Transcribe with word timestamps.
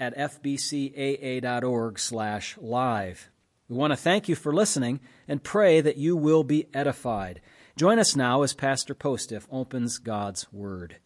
at 0.00 0.16
fbcaa.org 0.16 1.98
slash 1.98 2.56
live. 2.58 3.30
We 3.68 3.76
want 3.76 3.92
to 3.92 3.96
thank 3.96 4.28
you 4.28 4.34
for 4.34 4.54
listening 4.54 5.00
and 5.26 5.42
pray 5.42 5.80
that 5.80 5.96
you 5.96 6.16
will 6.16 6.44
be 6.44 6.68
edified. 6.72 7.40
Join 7.76 7.98
us 7.98 8.16
now 8.16 8.42
as 8.42 8.54
Pastor 8.54 8.94
Postiff 8.94 9.46
opens 9.50 9.98
God's 9.98 10.52
Word. 10.52 10.96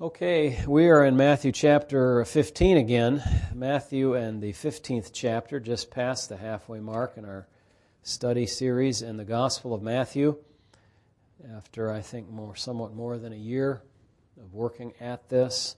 Okay, 0.00 0.62
we 0.66 0.88
are 0.88 1.04
in 1.04 1.16
Matthew 1.16 1.52
chapter 1.52 2.24
15 2.24 2.76
again. 2.76 3.22
Matthew 3.54 4.14
and 4.14 4.42
the 4.42 4.52
15th 4.52 5.10
chapter, 5.12 5.60
just 5.60 5.90
past 5.90 6.28
the 6.28 6.36
halfway 6.36 6.80
mark 6.80 7.16
in 7.16 7.24
our 7.24 7.46
study 8.02 8.46
series 8.46 9.02
in 9.02 9.16
the 9.16 9.24
Gospel 9.24 9.72
of 9.72 9.82
Matthew. 9.82 10.36
After, 11.56 11.90
I 11.90 12.00
think, 12.00 12.28
more, 12.28 12.54
somewhat 12.56 12.94
more 12.94 13.18
than 13.18 13.32
a 13.32 13.36
year 13.36 13.82
of 14.40 14.52
working 14.52 14.92
at 15.00 15.28
this. 15.28 15.76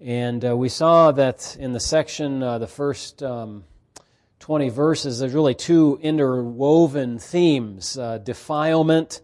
And 0.00 0.44
uh, 0.44 0.56
we 0.56 0.68
saw 0.68 1.10
that 1.10 1.56
in 1.58 1.72
the 1.72 1.80
section, 1.80 2.40
uh, 2.40 2.58
the 2.58 2.68
first 2.68 3.20
um, 3.20 3.64
20 4.38 4.68
verses, 4.68 5.18
there's 5.18 5.34
really 5.34 5.56
two 5.56 5.98
interwoven 6.00 7.18
themes 7.18 7.98
uh, 7.98 8.18
defilement 8.18 9.20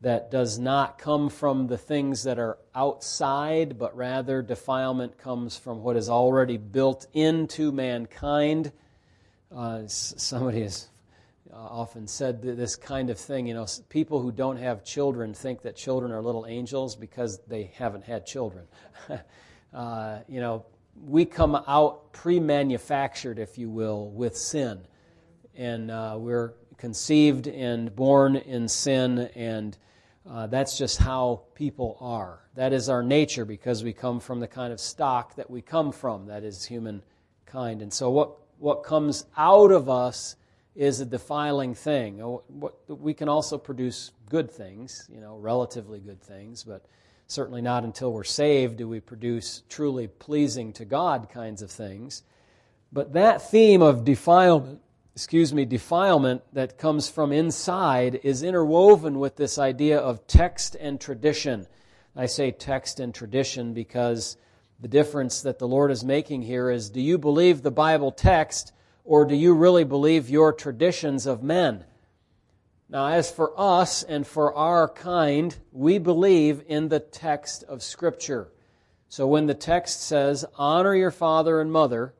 that 0.00 0.32
does 0.32 0.58
not 0.58 0.98
come 0.98 1.28
from 1.28 1.68
the 1.68 1.78
things 1.78 2.24
that 2.24 2.40
are 2.40 2.58
outside, 2.74 3.78
but 3.78 3.96
rather 3.96 4.42
defilement 4.42 5.18
comes 5.18 5.56
from 5.56 5.84
what 5.84 5.96
is 5.96 6.08
already 6.08 6.56
built 6.56 7.06
into 7.12 7.70
mankind. 7.70 8.72
Uh, 9.54 9.82
somebody 9.86 10.62
has 10.62 10.88
often 11.52 12.08
said 12.08 12.42
this 12.42 12.74
kind 12.74 13.08
of 13.08 13.18
thing. 13.18 13.46
You 13.46 13.54
know, 13.54 13.66
people 13.88 14.20
who 14.20 14.32
don't 14.32 14.56
have 14.56 14.82
children 14.82 15.32
think 15.32 15.62
that 15.62 15.76
children 15.76 16.10
are 16.10 16.20
little 16.20 16.44
angels 16.44 16.96
because 16.96 17.38
they 17.46 17.70
haven't 17.76 18.02
had 18.02 18.26
children. 18.26 18.66
uh, 19.74 20.18
you 20.28 20.40
know, 20.40 20.64
we 21.06 21.24
come 21.24 21.54
out 21.66 22.12
pre 22.12 22.38
manufactured, 22.38 23.38
if 23.38 23.58
you 23.58 23.70
will, 23.70 24.10
with 24.10 24.36
sin. 24.36 24.80
And 25.54 25.90
uh, 25.90 26.16
we're 26.18 26.54
conceived 26.76 27.46
and 27.46 27.94
born 27.94 28.36
in 28.36 28.66
sin, 28.68 29.30
and 29.34 29.76
uh, 30.28 30.46
that's 30.46 30.76
just 30.76 30.98
how 30.98 31.42
people 31.54 31.96
are. 32.00 32.40
That 32.54 32.72
is 32.72 32.88
our 32.88 33.02
nature 33.02 33.44
because 33.44 33.84
we 33.84 33.92
come 33.92 34.20
from 34.20 34.40
the 34.40 34.48
kind 34.48 34.72
of 34.72 34.80
stock 34.80 35.36
that 35.36 35.50
we 35.50 35.62
come 35.62 35.92
from, 35.92 36.26
that 36.26 36.42
is 36.44 36.64
humankind. 36.64 37.82
And 37.82 37.92
so, 37.92 38.10
what, 38.10 38.32
what 38.58 38.82
comes 38.82 39.26
out 39.36 39.70
of 39.70 39.88
us 39.88 40.36
is 40.74 41.00
a 41.00 41.06
defiling 41.06 41.74
thing. 41.74 42.38
We 42.88 43.14
can 43.14 43.28
also 43.28 43.58
produce 43.58 44.12
good 44.28 44.50
things, 44.50 45.08
you 45.12 45.20
know, 45.20 45.36
relatively 45.36 46.00
good 46.00 46.22
things, 46.22 46.64
but 46.64 46.86
Certainly 47.26 47.62
not 47.62 47.84
until 47.84 48.12
we're 48.12 48.24
saved 48.24 48.76
do 48.76 48.88
we 48.88 49.00
produce 49.00 49.62
truly 49.68 50.06
pleasing 50.06 50.72
to 50.74 50.84
God 50.84 51.28
kinds 51.30 51.62
of 51.62 51.70
things. 51.70 52.22
But 52.92 53.14
that 53.14 53.50
theme 53.50 53.80
of 53.80 54.04
defilement, 54.04 54.80
excuse 55.14 55.52
me, 55.54 55.64
defilement 55.64 56.42
that 56.52 56.76
comes 56.76 57.08
from 57.08 57.32
inside 57.32 58.20
is 58.22 58.42
interwoven 58.42 59.18
with 59.18 59.36
this 59.36 59.58
idea 59.58 59.98
of 59.98 60.26
text 60.26 60.76
and 60.78 61.00
tradition. 61.00 61.66
I 62.14 62.26
say 62.26 62.50
text 62.50 63.00
and 63.00 63.14
tradition 63.14 63.72
because 63.72 64.36
the 64.78 64.88
difference 64.88 65.40
that 65.42 65.58
the 65.58 65.68
Lord 65.68 65.90
is 65.90 66.04
making 66.04 66.42
here 66.42 66.70
is 66.70 66.90
do 66.90 67.00
you 67.00 67.16
believe 67.16 67.62
the 67.62 67.70
Bible 67.70 68.12
text 68.12 68.72
or 69.04 69.24
do 69.24 69.34
you 69.34 69.54
really 69.54 69.84
believe 69.84 70.28
your 70.28 70.52
traditions 70.52 71.26
of 71.26 71.42
men? 71.42 71.84
Now, 72.92 73.06
as 73.06 73.30
for 73.30 73.58
us 73.58 74.02
and 74.02 74.26
for 74.26 74.54
our 74.54 74.86
kind, 74.86 75.56
we 75.72 75.96
believe 75.96 76.62
in 76.68 76.90
the 76.90 77.00
text 77.00 77.64
of 77.64 77.82
Scripture. 77.82 78.52
So 79.08 79.26
when 79.26 79.46
the 79.46 79.54
text 79.54 80.02
says, 80.02 80.44
honor 80.56 80.94
your 80.94 81.10
father 81.10 81.62
and 81.62 81.72
mother, 81.72 82.12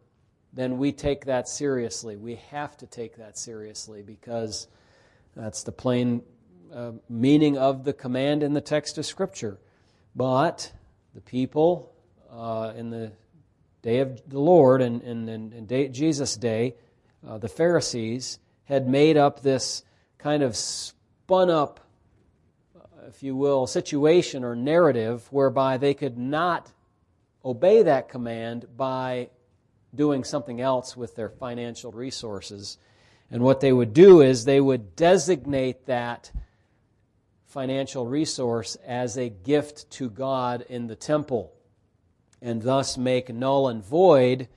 then 0.51 0.79
we 0.79 0.93
take 0.93 1.27
that 1.27 1.47
seriously. 1.47 2.17
We 2.17 2.37
have 2.51 2.75
to 2.79 2.87
take 2.87 3.17
that 3.17 3.37
seriously 3.37 4.01
because 4.01 4.67
that's 5.37 5.63
the 5.63 5.73
plain 5.73 6.23
uh, 6.75 6.93
meaning 7.07 7.59
of 7.59 7.85
the 7.85 7.93
command 7.93 8.43
in 8.43 8.55
the 8.55 8.63
text 8.63 8.97
of 8.97 9.05
Scripture. 9.05 9.59
But 10.17 10.73
the 11.15 11.21
people 11.21 11.93
uh, 12.33 12.73
in 12.75 12.89
the 12.89 13.13
day 13.83 13.99
of 13.99 14.23
the 14.27 14.41
Lord 14.41 14.81
and 14.81 15.03
in 15.03 15.93
Jesus' 15.93 16.35
day, 16.35 16.77
uh, 17.29 17.37
the 17.37 17.49
Pharisees, 17.49 18.39
had 18.65 18.89
made 18.89 19.19
up 19.19 19.43
this 19.43 19.83
kind 20.23 20.45
of 20.45 20.55
spun 20.55 21.51
up, 21.51 21.81
if 23.09 23.23
you 23.23 23.35
will, 23.35 23.67
situation 23.67 24.45
or 24.45 24.55
narrative 24.55 25.27
whereby 25.33 25.77
they 25.77 25.95
could 25.95 26.17
not 26.17 26.71
obey 27.45 27.83
that 27.83 28.09
command 28.09 28.67
by 28.77 29.29
doing 29.95 30.23
something 30.23 30.61
else 30.61 30.97
with 30.97 31.17
their 31.17 31.29
financial 31.29 31.91
resources. 31.91 32.79
And 33.31 33.43
what 33.43 33.61
they 33.61 33.73
would 33.73 33.93
do 33.93 34.21
is 34.21 34.45
they 34.45 34.61
would 34.61 34.95
designate 34.95 35.87
that 35.87 36.31
financial 37.47 38.07
resource 38.07 38.77
as 38.87 39.19
a 39.19 39.29
gift 39.29 39.91
to 39.91 40.09
God 40.09 40.65
in 40.69 40.87
the 40.87 40.97
temple 40.97 41.53
and 42.41 42.63
thus 42.63 42.97
make 42.97 43.33
null 43.33 43.69
and 43.69 43.85
void 43.85 44.49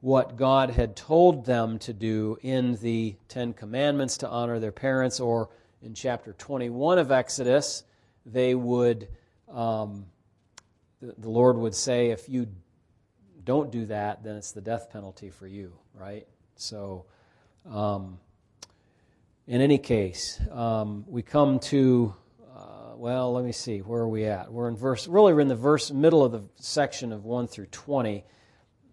what 0.00 0.36
God 0.36 0.70
had 0.70 0.96
told 0.96 1.44
them 1.44 1.78
to 1.80 1.92
do 1.92 2.38
in 2.42 2.76
the 2.76 3.16
Ten 3.28 3.52
Commandments 3.52 4.18
to 4.18 4.28
honor 4.28 4.58
their 4.58 4.72
parents, 4.72 5.20
or 5.20 5.50
in 5.82 5.94
chapter 5.94 6.32
21 6.32 6.98
of 6.98 7.12
Exodus, 7.12 7.84
they 8.24 8.54
would, 8.54 9.08
um, 9.52 10.06
the, 11.00 11.28
Lord 11.28 11.56
would 11.58 11.74
say, 11.74 12.10
if 12.10 12.28
you 12.28 12.48
don't 13.44 13.70
do 13.70 13.86
that, 13.86 14.22
then 14.22 14.36
it's 14.36 14.52
the 14.52 14.60
death 14.60 14.90
penalty 14.90 15.30
for 15.30 15.46
you, 15.46 15.72
right? 15.94 16.26
So, 16.56 17.06
um, 17.70 18.18
in 19.46 19.60
any 19.60 19.78
case, 19.78 20.40
um, 20.50 21.04
we 21.08 21.22
come 21.22 21.58
to, 21.60 22.14
uh, 22.54 22.96
well, 22.96 23.32
let 23.32 23.44
me 23.44 23.52
see, 23.52 23.80
where 23.80 24.02
are 24.02 24.08
we 24.08 24.24
at? 24.24 24.50
We're 24.50 24.68
in 24.68 24.76
verse, 24.76 25.08
really, 25.08 25.34
we're 25.34 25.40
in 25.40 25.48
the 25.48 25.56
verse, 25.56 25.90
middle 25.90 26.24
of 26.24 26.32
the 26.32 26.44
section 26.56 27.12
of 27.12 27.24
1 27.24 27.48
through 27.48 27.66
20, 27.66 28.24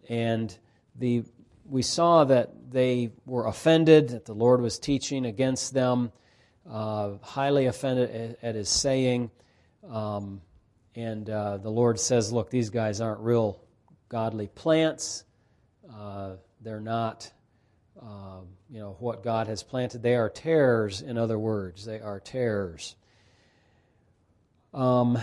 and 0.10 0.58
the, 0.98 1.24
we 1.66 1.82
saw 1.82 2.24
that 2.26 2.72
they 2.72 3.12
were 3.26 3.48
offended, 3.48 4.10
that 4.10 4.26
the 4.26 4.34
Lord 4.34 4.62
was 4.62 4.80
teaching 4.80 5.26
against 5.26 5.74
them, 5.74 6.12
uh, 6.70 7.14
highly 7.22 7.66
offended 7.66 8.10
at, 8.10 8.44
at 8.44 8.56
his 8.56 8.70
saying. 8.70 9.32
Um, 9.90 10.42
and 10.96 11.30
uh, 11.30 11.58
the 11.58 11.70
Lord 11.70 12.00
says, 12.00 12.32
Look, 12.32 12.50
these 12.50 12.70
guys 12.70 13.02
aren't 13.02 13.22
real 13.22 13.60
godly 14.10 14.48
plants. 14.48 15.24
Uh, 15.94 16.34
they're 16.62 16.82
not, 16.82 17.32
um, 18.02 18.48
you 18.70 18.80
know, 18.80 18.98
what 19.00 19.24
God 19.24 19.48
has 19.48 19.64
planted. 19.64 20.02
They 20.02 20.16
are 20.16 20.30
tares, 20.30 21.02
in 21.02 21.18
other 21.18 21.38
words. 21.38 21.86
They 21.86 22.00
are 22.00 22.20
tares. 22.20 22.96
Um, 24.74 25.18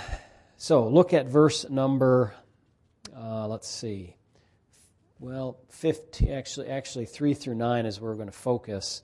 so 0.56 0.88
look 0.88 1.12
at 1.12 1.26
verse 1.26 1.68
number, 1.68 2.34
uh, 3.16 3.46
let's 3.46 3.68
see, 3.68 4.16
well, 5.20 5.58
15, 5.70 6.30
actually, 6.30 6.68
actually 6.68 7.06
3 7.06 7.34
through 7.34 7.54
9 7.54 7.86
is 7.86 8.00
where 8.00 8.10
we're 8.10 8.16
going 8.16 8.28
to 8.28 8.32
focus. 8.32 9.02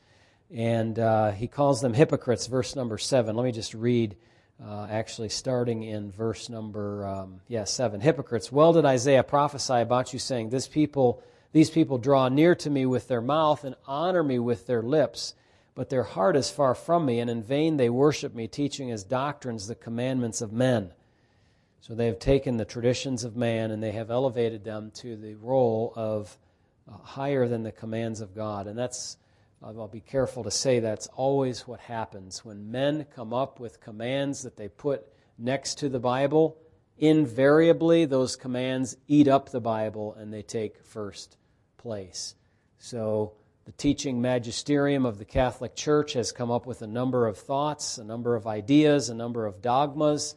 And 0.52 0.98
uh, 0.98 1.30
he 1.30 1.46
calls 1.46 1.80
them 1.80 1.94
hypocrites, 1.94 2.46
verse 2.46 2.74
number 2.74 2.98
7. 2.98 3.36
Let 3.36 3.44
me 3.44 3.52
just 3.52 3.74
read, 3.74 4.16
uh, 4.64 4.88
actually, 4.90 5.28
starting 5.28 5.84
in 5.84 6.10
verse 6.10 6.48
number, 6.48 7.06
um, 7.06 7.40
yeah, 7.46 7.64
7. 7.64 8.00
Hypocrites, 8.00 8.50
well 8.50 8.72
did 8.72 8.84
Isaiah 8.84 9.22
prophesy 9.22 9.74
about 9.74 10.12
you, 10.12 10.18
saying, 10.18 10.50
This 10.50 10.66
people, 10.66 11.22
These 11.52 11.70
people 11.70 11.98
draw 11.98 12.28
near 12.28 12.56
to 12.56 12.70
me 12.70 12.86
with 12.86 13.06
their 13.06 13.22
mouth 13.22 13.62
and 13.64 13.76
honor 13.86 14.24
me 14.24 14.40
with 14.40 14.66
their 14.66 14.82
lips, 14.82 15.34
but 15.76 15.88
their 15.88 16.02
heart 16.02 16.34
is 16.34 16.50
far 16.50 16.74
from 16.74 17.06
me, 17.06 17.20
and 17.20 17.30
in 17.30 17.42
vain 17.42 17.76
they 17.76 17.88
worship 17.88 18.34
me, 18.34 18.48
teaching 18.48 18.90
as 18.90 19.04
doctrines 19.04 19.68
the 19.68 19.76
commandments 19.76 20.40
of 20.40 20.52
men. 20.52 20.90
So 21.80 21.94
they 21.94 22.06
have 22.06 22.18
taken 22.18 22.56
the 22.56 22.64
traditions 22.64 23.24
of 23.24 23.36
man 23.36 23.70
and 23.70 23.82
they 23.82 23.92
have 23.92 24.10
elevated 24.10 24.64
them 24.64 24.90
to 24.96 25.16
the 25.16 25.34
role 25.34 25.92
of 25.96 26.36
uh, 26.86 26.96
higher 26.98 27.48
than 27.48 27.62
the 27.62 27.72
commands 27.72 28.20
of 28.20 28.34
God. 28.34 28.66
And 28.66 28.78
that's, 28.78 29.16
I'll 29.62 29.88
be 29.88 30.00
careful 30.00 30.44
to 30.44 30.50
say, 30.50 30.80
that's 30.80 31.06
always 31.08 31.66
what 31.66 31.80
happens. 31.80 32.44
When 32.44 32.70
men 32.70 33.06
come 33.14 33.32
up 33.32 33.60
with 33.60 33.80
commands 33.80 34.42
that 34.42 34.56
they 34.56 34.68
put 34.68 35.06
next 35.38 35.78
to 35.78 35.88
the 35.88 35.98
Bible, 35.98 36.58
invariably 36.98 38.04
those 38.04 38.36
commands 38.36 38.96
eat 39.08 39.26
up 39.26 39.48
the 39.48 39.60
Bible 39.60 40.14
and 40.14 40.32
they 40.32 40.42
take 40.42 40.84
first 40.84 41.38
place. 41.78 42.34
So 42.76 43.32
the 43.64 43.72
teaching 43.72 44.20
magisterium 44.20 45.06
of 45.06 45.18
the 45.18 45.24
Catholic 45.24 45.74
Church 45.74 46.12
has 46.12 46.30
come 46.30 46.50
up 46.50 46.66
with 46.66 46.82
a 46.82 46.86
number 46.86 47.26
of 47.26 47.38
thoughts, 47.38 47.96
a 47.96 48.04
number 48.04 48.36
of 48.36 48.46
ideas, 48.46 49.08
a 49.08 49.14
number 49.14 49.46
of 49.46 49.62
dogmas, 49.62 50.34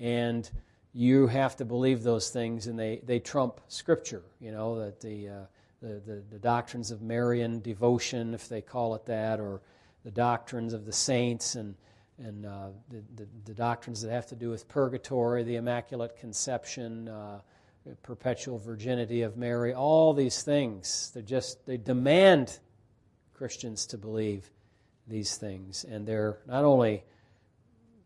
and 0.00 0.50
you 0.94 1.26
have 1.26 1.56
to 1.56 1.64
believe 1.64 2.02
those 2.02 2.30
things, 2.30 2.66
and 2.66 2.78
they, 2.78 3.00
they 3.04 3.18
trump 3.18 3.60
Scripture. 3.68 4.22
You 4.40 4.52
know, 4.52 4.78
that 4.80 5.00
the, 5.00 5.28
uh, 5.28 5.32
the, 5.80 6.00
the, 6.06 6.22
the, 6.30 6.38
doctrines 6.38 6.90
of 6.90 7.00
Marian 7.00 7.60
devotion, 7.60 8.34
if 8.34 8.48
they 8.48 8.60
call 8.60 8.94
it 8.94 9.06
that, 9.06 9.40
or 9.40 9.62
the 10.04 10.10
doctrines 10.10 10.74
of 10.74 10.84
the 10.84 10.92
saints, 10.92 11.54
and, 11.54 11.74
and 12.18 12.44
uh, 12.44 12.68
the, 12.90 13.02
the, 13.16 13.28
the, 13.46 13.54
doctrines 13.54 14.02
that 14.02 14.10
have 14.10 14.26
to 14.26 14.36
do 14.36 14.50
with 14.50 14.68
purgatory, 14.68 15.42
the 15.44 15.56
Immaculate 15.56 16.16
Conception, 16.18 17.08
uh, 17.08 17.40
perpetual 18.02 18.58
virginity 18.58 19.22
of 19.22 19.36
Mary, 19.36 19.74
all 19.74 20.12
these 20.12 20.42
things. 20.42 21.10
They 21.14 21.22
just 21.22 21.64
they 21.66 21.76
demand 21.76 22.58
Christians 23.34 23.86
to 23.86 23.98
believe 23.98 24.50
these 25.08 25.36
things, 25.36 25.84
and 25.84 26.06
they're 26.06 26.38
not 26.46 26.64
only 26.64 27.02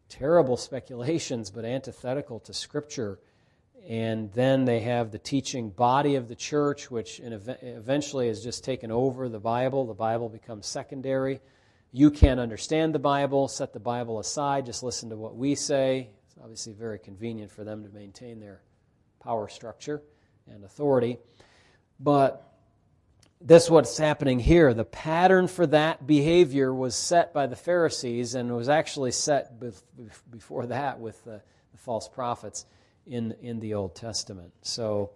terrible 0.08 0.56
speculations, 0.56 1.50
but 1.50 1.64
antithetical 1.64 2.40
to 2.40 2.54
Scripture. 2.54 3.18
And 3.88 4.32
then 4.32 4.64
they 4.64 4.80
have 4.80 5.12
the 5.12 5.18
teaching 5.18 5.70
body 5.70 6.16
of 6.16 6.28
the 6.28 6.34
church, 6.34 6.90
which 6.90 7.20
eventually 7.22 8.26
has 8.28 8.42
just 8.42 8.64
taken 8.64 8.90
over 8.90 9.28
the 9.28 9.38
Bible. 9.38 9.86
The 9.86 9.94
Bible 9.94 10.28
becomes 10.28 10.66
secondary. 10.66 11.40
You 11.92 12.10
can't 12.10 12.40
understand 12.40 12.94
the 12.94 12.98
Bible, 12.98 13.46
set 13.48 13.72
the 13.72 13.80
Bible 13.80 14.18
aside, 14.18 14.66
just 14.66 14.82
listen 14.82 15.10
to 15.10 15.16
what 15.16 15.36
we 15.36 15.54
say. 15.54 16.10
It's 16.26 16.36
obviously 16.42 16.72
very 16.72 16.98
convenient 16.98 17.50
for 17.50 17.62
them 17.62 17.84
to 17.84 17.88
maintain 17.90 18.40
their 18.40 18.60
power 19.20 19.48
structure 19.48 20.02
and 20.50 20.64
authority. 20.64 21.18
But 22.00 22.55
this 23.40 23.68
what's 23.68 23.98
happening 23.98 24.38
here. 24.38 24.72
The 24.72 24.84
pattern 24.84 25.48
for 25.48 25.66
that 25.68 26.06
behavior 26.06 26.72
was 26.74 26.94
set 26.94 27.34
by 27.34 27.46
the 27.46 27.56
Pharisees 27.56 28.34
and 28.34 28.54
was 28.54 28.68
actually 28.68 29.12
set 29.12 29.60
before 30.30 30.66
that 30.66 30.98
with 31.00 31.22
the, 31.24 31.42
the 31.72 31.78
false 31.78 32.08
prophets 32.08 32.66
in, 33.06 33.34
in 33.42 33.60
the 33.60 33.74
Old 33.74 33.94
Testament. 33.94 34.52
So 34.62 35.10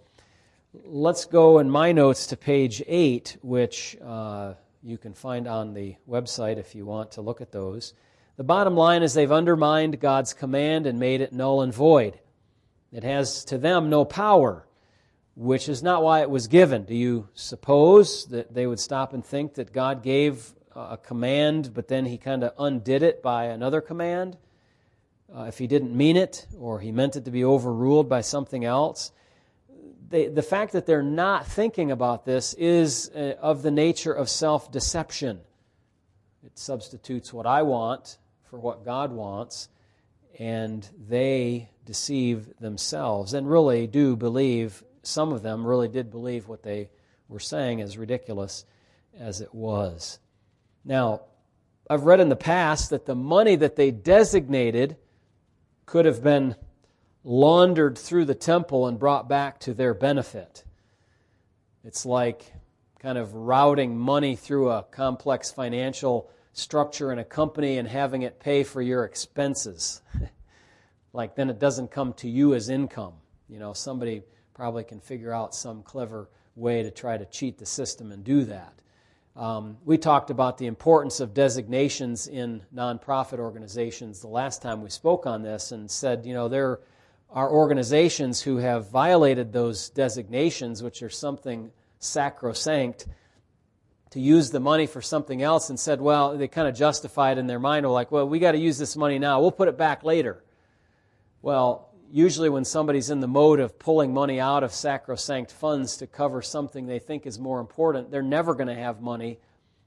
let's 0.84 1.24
go 1.24 1.58
in 1.58 1.70
my 1.70 1.92
notes 1.92 2.28
to 2.28 2.36
page 2.36 2.82
8, 2.86 3.38
which 3.42 3.96
uh, 4.04 4.54
you 4.82 4.98
can 4.98 5.14
find 5.14 5.48
on 5.48 5.74
the 5.74 5.96
website 6.08 6.58
if 6.58 6.74
you 6.74 6.84
want 6.84 7.12
to 7.12 7.22
look 7.22 7.40
at 7.40 7.52
those. 7.52 7.94
The 8.36 8.44
bottom 8.44 8.76
line 8.76 9.02
is 9.02 9.12
they've 9.12 9.30
undermined 9.30 10.00
God's 10.00 10.32
command 10.34 10.86
and 10.86 10.98
made 10.98 11.20
it 11.20 11.32
null 11.32 11.62
and 11.62 11.74
void. 11.74 12.18
It 12.92 13.04
has 13.04 13.44
to 13.46 13.58
them 13.58 13.90
no 13.90 14.04
power 14.04 14.66
which 15.34 15.68
is 15.68 15.82
not 15.82 16.02
why 16.02 16.20
it 16.20 16.30
was 16.30 16.48
given. 16.48 16.84
Do 16.84 16.94
you 16.94 17.28
suppose 17.34 18.26
that 18.26 18.52
they 18.52 18.66
would 18.66 18.80
stop 18.80 19.12
and 19.12 19.24
think 19.24 19.54
that 19.54 19.72
God 19.72 20.02
gave 20.02 20.52
a 20.74 20.96
command, 20.96 21.72
but 21.74 21.88
then 21.88 22.06
he 22.06 22.18
kind 22.18 22.44
of 22.44 22.52
undid 22.58 23.02
it 23.02 23.22
by 23.22 23.46
another 23.46 23.80
command? 23.80 24.36
Uh, 25.34 25.44
if 25.44 25.58
he 25.58 25.66
didn't 25.66 25.96
mean 25.96 26.16
it, 26.16 26.46
or 26.58 26.80
he 26.80 26.90
meant 26.90 27.16
it 27.16 27.24
to 27.24 27.30
be 27.30 27.44
overruled 27.44 28.08
by 28.08 28.20
something 28.20 28.64
else? 28.64 29.12
They, 30.08 30.26
the 30.26 30.42
fact 30.42 30.72
that 30.72 30.86
they're 30.86 31.02
not 31.02 31.46
thinking 31.46 31.92
about 31.92 32.24
this 32.24 32.52
is 32.54 33.10
uh, 33.14 33.34
of 33.40 33.62
the 33.62 33.70
nature 33.70 34.12
of 34.12 34.28
self 34.28 34.72
deception. 34.72 35.40
It 36.44 36.58
substitutes 36.58 37.32
what 37.32 37.46
I 37.46 37.62
want 37.62 38.18
for 38.50 38.58
what 38.58 38.84
God 38.84 39.12
wants, 39.12 39.68
and 40.38 40.88
they 41.08 41.70
deceive 41.84 42.58
themselves 42.58 43.32
and 43.34 43.48
really 43.48 43.86
do 43.86 44.16
believe 44.16 44.82
some 45.02 45.32
of 45.32 45.42
them 45.42 45.66
really 45.66 45.88
did 45.88 46.10
believe 46.10 46.48
what 46.48 46.62
they 46.62 46.90
were 47.28 47.40
saying, 47.40 47.80
as 47.80 47.96
ridiculous 47.96 48.64
as 49.18 49.40
it 49.40 49.54
was. 49.54 50.18
Now, 50.84 51.22
I've 51.88 52.04
read 52.04 52.20
in 52.20 52.28
the 52.28 52.36
past 52.36 52.90
that 52.90 53.06
the 53.06 53.14
money 53.14 53.56
that 53.56 53.76
they 53.76 53.90
designated 53.90 54.96
could 55.86 56.04
have 56.04 56.22
been 56.22 56.54
laundered 57.24 57.98
through 57.98 58.24
the 58.24 58.34
temple 58.34 58.86
and 58.86 58.98
brought 58.98 59.28
back 59.28 59.58
to 59.60 59.74
their 59.74 59.92
benefit. 59.92 60.64
It's 61.84 62.06
like 62.06 62.52
kind 63.00 63.18
of 63.18 63.34
routing 63.34 63.98
money 63.98 64.36
through 64.36 64.70
a 64.70 64.82
complex 64.84 65.50
financial 65.50 66.30
structure 66.52 67.12
in 67.12 67.18
a 67.18 67.24
company 67.24 67.78
and 67.78 67.88
having 67.88 68.22
it 68.22 68.38
pay 68.38 68.62
for 68.62 68.82
your 68.82 69.04
expenses. 69.04 70.02
like 71.12 71.34
then 71.34 71.50
it 71.50 71.58
doesn't 71.58 71.90
come 71.90 72.12
to 72.14 72.28
you 72.28 72.54
as 72.54 72.68
income. 72.68 73.14
You 73.48 73.58
know, 73.58 73.72
somebody 73.72 74.22
probably 74.54 74.84
can 74.84 75.00
figure 75.00 75.32
out 75.32 75.54
some 75.54 75.82
clever 75.82 76.28
way 76.56 76.82
to 76.82 76.90
try 76.90 77.16
to 77.16 77.24
cheat 77.26 77.58
the 77.58 77.66
system 77.66 78.12
and 78.12 78.24
do 78.24 78.44
that. 78.44 78.74
Um, 79.36 79.78
we 79.84 79.96
talked 79.96 80.30
about 80.30 80.58
the 80.58 80.66
importance 80.66 81.20
of 81.20 81.32
designations 81.32 82.26
in 82.26 82.62
nonprofit 82.74 83.38
organizations 83.38 84.20
the 84.20 84.28
last 84.28 84.60
time 84.60 84.82
we 84.82 84.90
spoke 84.90 85.26
on 85.26 85.42
this 85.42 85.72
and 85.72 85.90
said, 85.90 86.26
you 86.26 86.34
know, 86.34 86.48
there 86.48 86.80
are 87.30 87.50
organizations 87.50 88.42
who 88.42 88.56
have 88.56 88.90
violated 88.90 89.52
those 89.52 89.88
designations, 89.90 90.82
which 90.82 91.02
are 91.02 91.10
something 91.10 91.70
sacrosanct, 92.00 93.06
to 94.10 94.18
use 94.18 94.50
the 94.50 94.58
money 94.58 94.86
for 94.86 95.00
something 95.00 95.40
else 95.40 95.70
and 95.70 95.78
said, 95.78 96.00
well, 96.00 96.36
they 96.36 96.48
kind 96.48 96.66
of 96.66 96.74
justified 96.74 97.38
in 97.38 97.46
their 97.46 97.60
mind, 97.60 97.86
were 97.86 97.92
like, 97.92 98.10
well, 98.10 98.28
we 98.28 98.40
got 98.40 98.52
to 98.52 98.58
use 98.58 98.76
this 98.76 98.96
money 98.96 99.20
now. 99.20 99.40
We'll 99.40 99.52
put 99.52 99.68
it 99.68 99.78
back 99.78 100.02
later. 100.02 100.42
Well, 101.42 101.89
usually 102.10 102.48
when 102.48 102.64
somebody's 102.64 103.10
in 103.10 103.20
the 103.20 103.28
mode 103.28 103.60
of 103.60 103.78
pulling 103.78 104.12
money 104.12 104.40
out 104.40 104.64
of 104.64 104.72
sacrosanct 104.72 105.52
funds 105.52 105.96
to 105.98 106.06
cover 106.06 106.42
something 106.42 106.86
they 106.86 106.98
think 106.98 107.26
is 107.26 107.38
more 107.38 107.60
important, 107.60 108.10
they're 108.10 108.22
never 108.22 108.54
going 108.54 108.68
to 108.68 108.74
have 108.74 109.00
money 109.00 109.38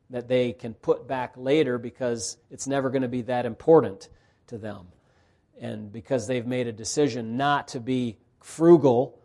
that 0.09 0.27
they 0.27 0.53
can 0.53 0.73
put 0.73 1.07
back 1.07 1.33
later 1.35 1.77
because 1.77 2.37
it's 2.49 2.67
never 2.67 2.89
going 2.89 3.01
to 3.01 3.07
be 3.07 3.23
that 3.23 3.45
important 3.45 4.09
to 4.47 4.57
them. 4.57 4.87
And 5.59 5.91
because 5.91 6.27
they've 6.27 6.45
made 6.45 6.67
a 6.67 6.71
decision 6.71 7.37
not 7.37 7.69
to 7.69 7.79
be 7.79 8.17
frugal 8.39 9.19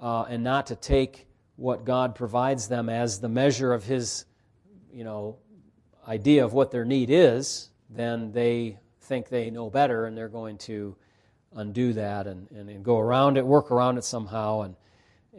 uh, 0.00 0.22
and 0.22 0.44
not 0.44 0.66
to 0.66 0.76
take 0.76 1.26
what 1.56 1.84
God 1.84 2.14
provides 2.14 2.68
them 2.68 2.88
as 2.88 3.20
the 3.20 3.28
measure 3.28 3.72
of 3.72 3.84
His, 3.84 4.24
you 4.92 5.04
know, 5.04 5.38
idea 6.06 6.44
of 6.44 6.52
what 6.52 6.70
their 6.70 6.84
need 6.84 7.10
is, 7.10 7.70
then 7.88 8.32
they 8.32 8.78
think 9.00 9.28
they 9.28 9.50
know 9.50 9.70
better 9.70 10.06
and 10.06 10.16
they're 10.16 10.28
going 10.28 10.58
to 10.58 10.96
undo 11.56 11.94
that 11.94 12.26
and, 12.26 12.48
and, 12.52 12.68
and, 12.68 12.84
go 12.84 12.98
around 12.98 13.38
it, 13.38 13.46
work 13.46 13.70
around 13.70 13.98
it 13.98 14.04
somehow, 14.04 14.60
and, 14.60 14.76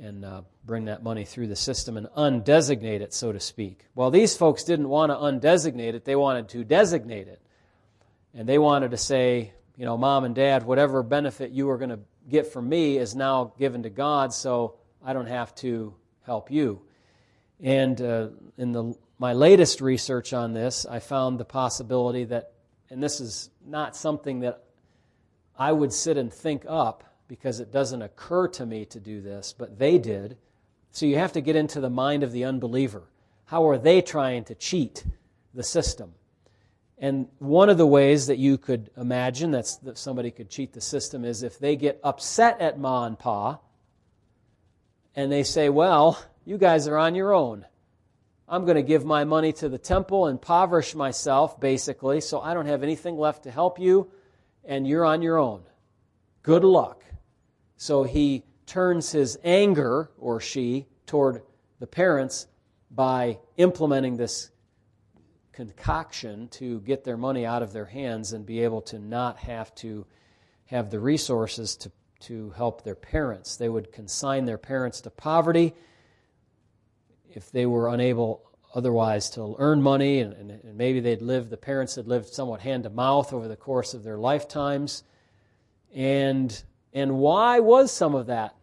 and 0.02 0.26
uh, 0.26 0.42
bring 0.66 0.86
that 0.86 1.04
money 1.04 1.24
through 1.24 1.48
the 1.48 1.56
system 1.56 1.96
and 1.96 2.08
undesignate 2.16 3.02
it, 3.02 3.14
so 3.14 3.32
to 3.32 3.40
speak. 3.40 3.86
Well, 3.96 4.12
these 4.12 4.36
folks 4.36 4.64
didn't 4.64 4.90
want 4.90 5.12
to 5.12 5.18
undesignate 5.18 5.96
it, 5.96 6.04
they 6.04 6.16
wanted 6.16 6.50
to 6.50 6.64
designate 6.64 7.28
it. 7.28 7.42
And 8.34 8.50
they 8.50 8.58
wanted 8.58 8.92
to 8.92 8.98
say, 8.98 9.54
you 9.78 9.86
know, 9.86 9.98
mom 9.98 10.24
and 10.24 10.36
dad, 10.36 10.64
whatever 10.64 11.04
benefit 11.04 11.52
you 11.52 11.70
are 11.70 11.78
going 11.78 11.92
to 11.92 12.00
get 12.30 12.48
from 12.48 12.68
me 12.68 12.98
is 12.98 13.16
now 13.16 13.54
given 13.58 13.84
to 13.84 13.90
God, 13.90 14.34
so 14.34 14.76
I 15.04 15.14
don't 15.14 15.28
have 15.28 15.56
to 15.56 15.94
help 16.26 16.52
you. 16.52 16.82
And 17.62 18.00
uh, 18.02 18.30
in 18.58 18.72
the, 18.72 18.96
my 19.18 19.34
latest 19.34 19.82
research 19.82 20.34
on 20.34 20.54
this, 20.54 20.86
I 20.86 21.00
found 21.00 21.40
the 21.40 21.46
possibility 21.46 22.26
that, 22.26 22.54
and 22.90 23.02
this 23.02 23.20
is 23.20 23.50
not 23.66 23.96
something 23.96 24.42
that 24.42 24.64
I 25.58 25.72
would 25.72 25.92
sit 25.92 26.18
and 26.18 26.32
think 26.32 26.64
up 26.68 27.04
because 27.28 27.60
it 27.60 27.72
doesn't 27.72 28.02
occur 28.02 28.48
to 28.50 28.66
me 28.66 28.86
to 28.86 29.00
do 29.00 29.22
this, 29.22 29.54
but 29.58 29.80
they 29.80 29.98
did. 29.98 30.38
So 30.92 31.06
you 31.06 31.18
have 31.18 31.34
to 31.34 31.42
get 31.42 31.56
into 31.56 31.80
the 31.80 31.90
mind 31.90 32.24
of 32.24 32.32
the 32.32 32.46
unbeliever. 32.46 33.04
How 33.46 33.68
are 33.70 33.78
they 33.78 34.02
trying 34.02 34.46
to 34.46 34.56
cheat 34.56 35.06
the 35.54 35.64
system? 35.64 36.14
And 36.98 37.28
one 37.40 37.70
of 37.70 37.78
the 37.78 37.86
ways 37.86 38.28
that 38.28 38.38
you 38.38 38.58
could 38.58 38.90
imagine 38.98 39.52
that 39.52 39.98
somebody 39.98 40.32
could 40.32 40.50
cheat 40.50 40.74
the 40.74 40.82
system 40.82 41.24
is 41.24 41.44
if 41.44 41.60
they 41.60 41.76
get 41.76 42.00
upset 42.04 42.60
at 42.60 42.80
Ma 42.80 43.06
and 43.06 43.20
Pa 43.20 43.60
and 45.16 45.32
they 45.32 45.44
say, 45.44 45.70
Well, 45.70 46.20
you 46.46 46.58
guys 46.58 46.88
are 46.88 46.98
on 46.98 47.14
your 47.14 47.34
own. 47.34 47.66
I'm 48.50 48.64
going 48.64 48.76
to 48.76 48.84
give 48.84 49.04
my 49.04 49.26
money 49.26 49.52
to 49.54 49.68
the 49.68 49.78
temple, 49.78 50.28
impoverish 50.28 50.96
myself, 50.96 51.60
basically, 51.60 52.22
so 52.22 52.40
I 52.40 52.54
don't 52.54 52.66
have 52.66 52.82
anything 52.82 53.18
left 53.18 53.44
to 53.44 53.52
help 53.52 53.78
you 53.78 54.10
and 54.68 54.86
you're 54.86 55.06
on 55.06 55.24
your 55.24 55.40
own. 55.40 55.64
Good 56.44 56.64
luck. 56.64 57.04
So 57.78 58.04
he 58.04 58.44
turns 58.66 59.12
his 59.12 59.40
anger, 59.44 60.12
or 60.20 60.40
she, 60.40 60.86
toward 61.06 61.42
the 61.80 61.88
parents 61.88 62.48
by 62.92 63.40
implementing 63.56 64.18
this 64.18 64.52
concoction 65.54 66.48
to 66.50 66.82
get 66.82 67.04
their 67.04 67.18
money 67.18 67.46
out 67.46 67.64
of 67.64 67.74
their 67.74 67.86
hands 67.86 68.34
and 68.34 68.46
be 68.46 68.60
able 68.60 68.82
to 68.82 69.00
not 69.00 69.38
have 69.40 69.74
to 69.76 70.06
have 70.66 70.92
the 70.92 71.00
resources 71.00 71.76
to, 71.78 71.92
to 72.20 72.52
help 72.52 72.84
their 72.84 72.96
parents. 72.96 73.56
They 73.56 73.70
would 73.70 73.92
consign 73.92 74.46
their 74.46 74.58
parents 74.58 75.02
to 75.02 75.10
poverty 75.10 75.74
if 77.30 77.52
they 77.52 77.66
were 77.66 77.90
unable 77.90 78.44
otherwise 78.74 79.30
to 79.32 79.56
earn 79.58 79.82
money, 79.82 80.20
and, 80.20 80.34
and, 80.34 80.52
and, 80.52 80.78
maybe 80.78 81.00
they'd 81.00 81.22
lived, 81.22 81.50
the 81.50 81.58
parents 81.58 81.96
had 81.96 82.08
lived 82.08 82.28
somewhat 82.28 82.62
hand 82.62 82.84
to 82.84 82.90
mouth 82.90 83.34
over 83.34 83.48
the 83.48 83.56
course 83.56 83.94
of 83.94 84.04
their 84.04 84.18
lifetimes. 84.18 85.04
And, 85.94 86.64
and 86.94 87.18
why 87.18 87.60
was 87.60 87.92
some 87.92 88.14
of 88.14 88.28
that 88.28 88.56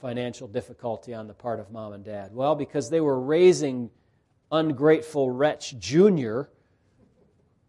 financial 0.00 0.48
difficulty 0.48 1.14
on 1.14 1.26
the 1.26 1.34
part 1.34 1.60
of 1.60 1.70
mom 1.70 1.92
and 1.92 2.04
dad? 2.04 2.34
Well, 2.34 2.54
because 2.54 2.90
they 2.90 3.00
were 3.00 3.20
raising 3.20 3.90
ungrateful 4.50 5.30
wretch 5.30 5.78
junior 5.78 6.48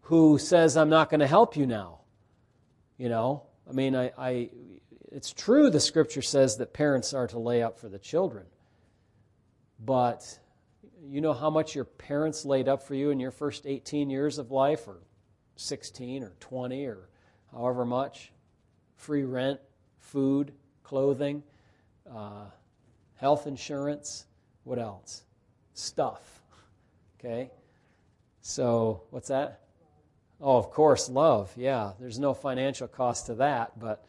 who 0.02 0.38
says, 0.38 0.76
I'm 0.76 0.88
not 0.88 1.10
going 1.10 1.20
to 1.20 1.26
help 1.26 1.56
you 1.56 1.66
now. 1.66 2.00
You 2.98 3.08
know, 3.08 3.44
I 3.68 3.72
mean, 3.72 3.94
I, 3.94 4.12
I, 4.18 4.50
it's 5.10 5.32
true 5.32 5.70
the 5.70 5.80
scripture 5.80 6.22
says 6.22 6.56
that 6.56 6.72
parents 6.72 7.14
are 7.14 7.26
to 7.28 7.38
lay 7.38 7.62
up 7.62 7.78
for 7.78 7.88
the 7.88 7.98
children. 7.98 8.46
But 9.84 10.38
you 11.04 11.20
know 11.20 11.32
how 11.32 11.50
much 11.50 11.74
your 11.74 11.84
parents 11.84 12.44
laid 12.44 12.68
up 12.68 12.82
for 12.82 12.94
you 12.94 13.10
in 13.10 13.18
your 13.18 13.30
first 13.30 13.66
18 13.66 14.10
years 14.10 14.38
of 14.38 14.50
life, 14.50 14.86
or 14.86 14.98
16, 15.56 16.22
or 16.22 16.32
20, 16.40 16.86
or 16.86 17.08
however 17.50 17.84
much? 17.84 18.32
Free 18.96 19.24
rent, 19.24 19.58
food, 19.98 20.52
clothing, 20.84 21.42
uh, 22.14 22.44
health 23.16 23.46
insurance. 23.46 24.26
What 24.64 24.78
else? 24.78 25.22
Stuff. 25.74 26.42
Okay? 27.18 27.50
So, 28.40 29.02
what's 29.10 29.28
that? 29.28 29.60
Oh, 30.40 30.56
of 30.56 30.70
course, 30.70 31.08
love. 31.08 31.52
Yeah, 31.56 31.92
there's 32.00 32.18
no 32.18 32.34
financial 32.34 32.88
cost 32.88 33.26
to 33.26 33.34
that, 33.36 33.78
but 33.78 34.04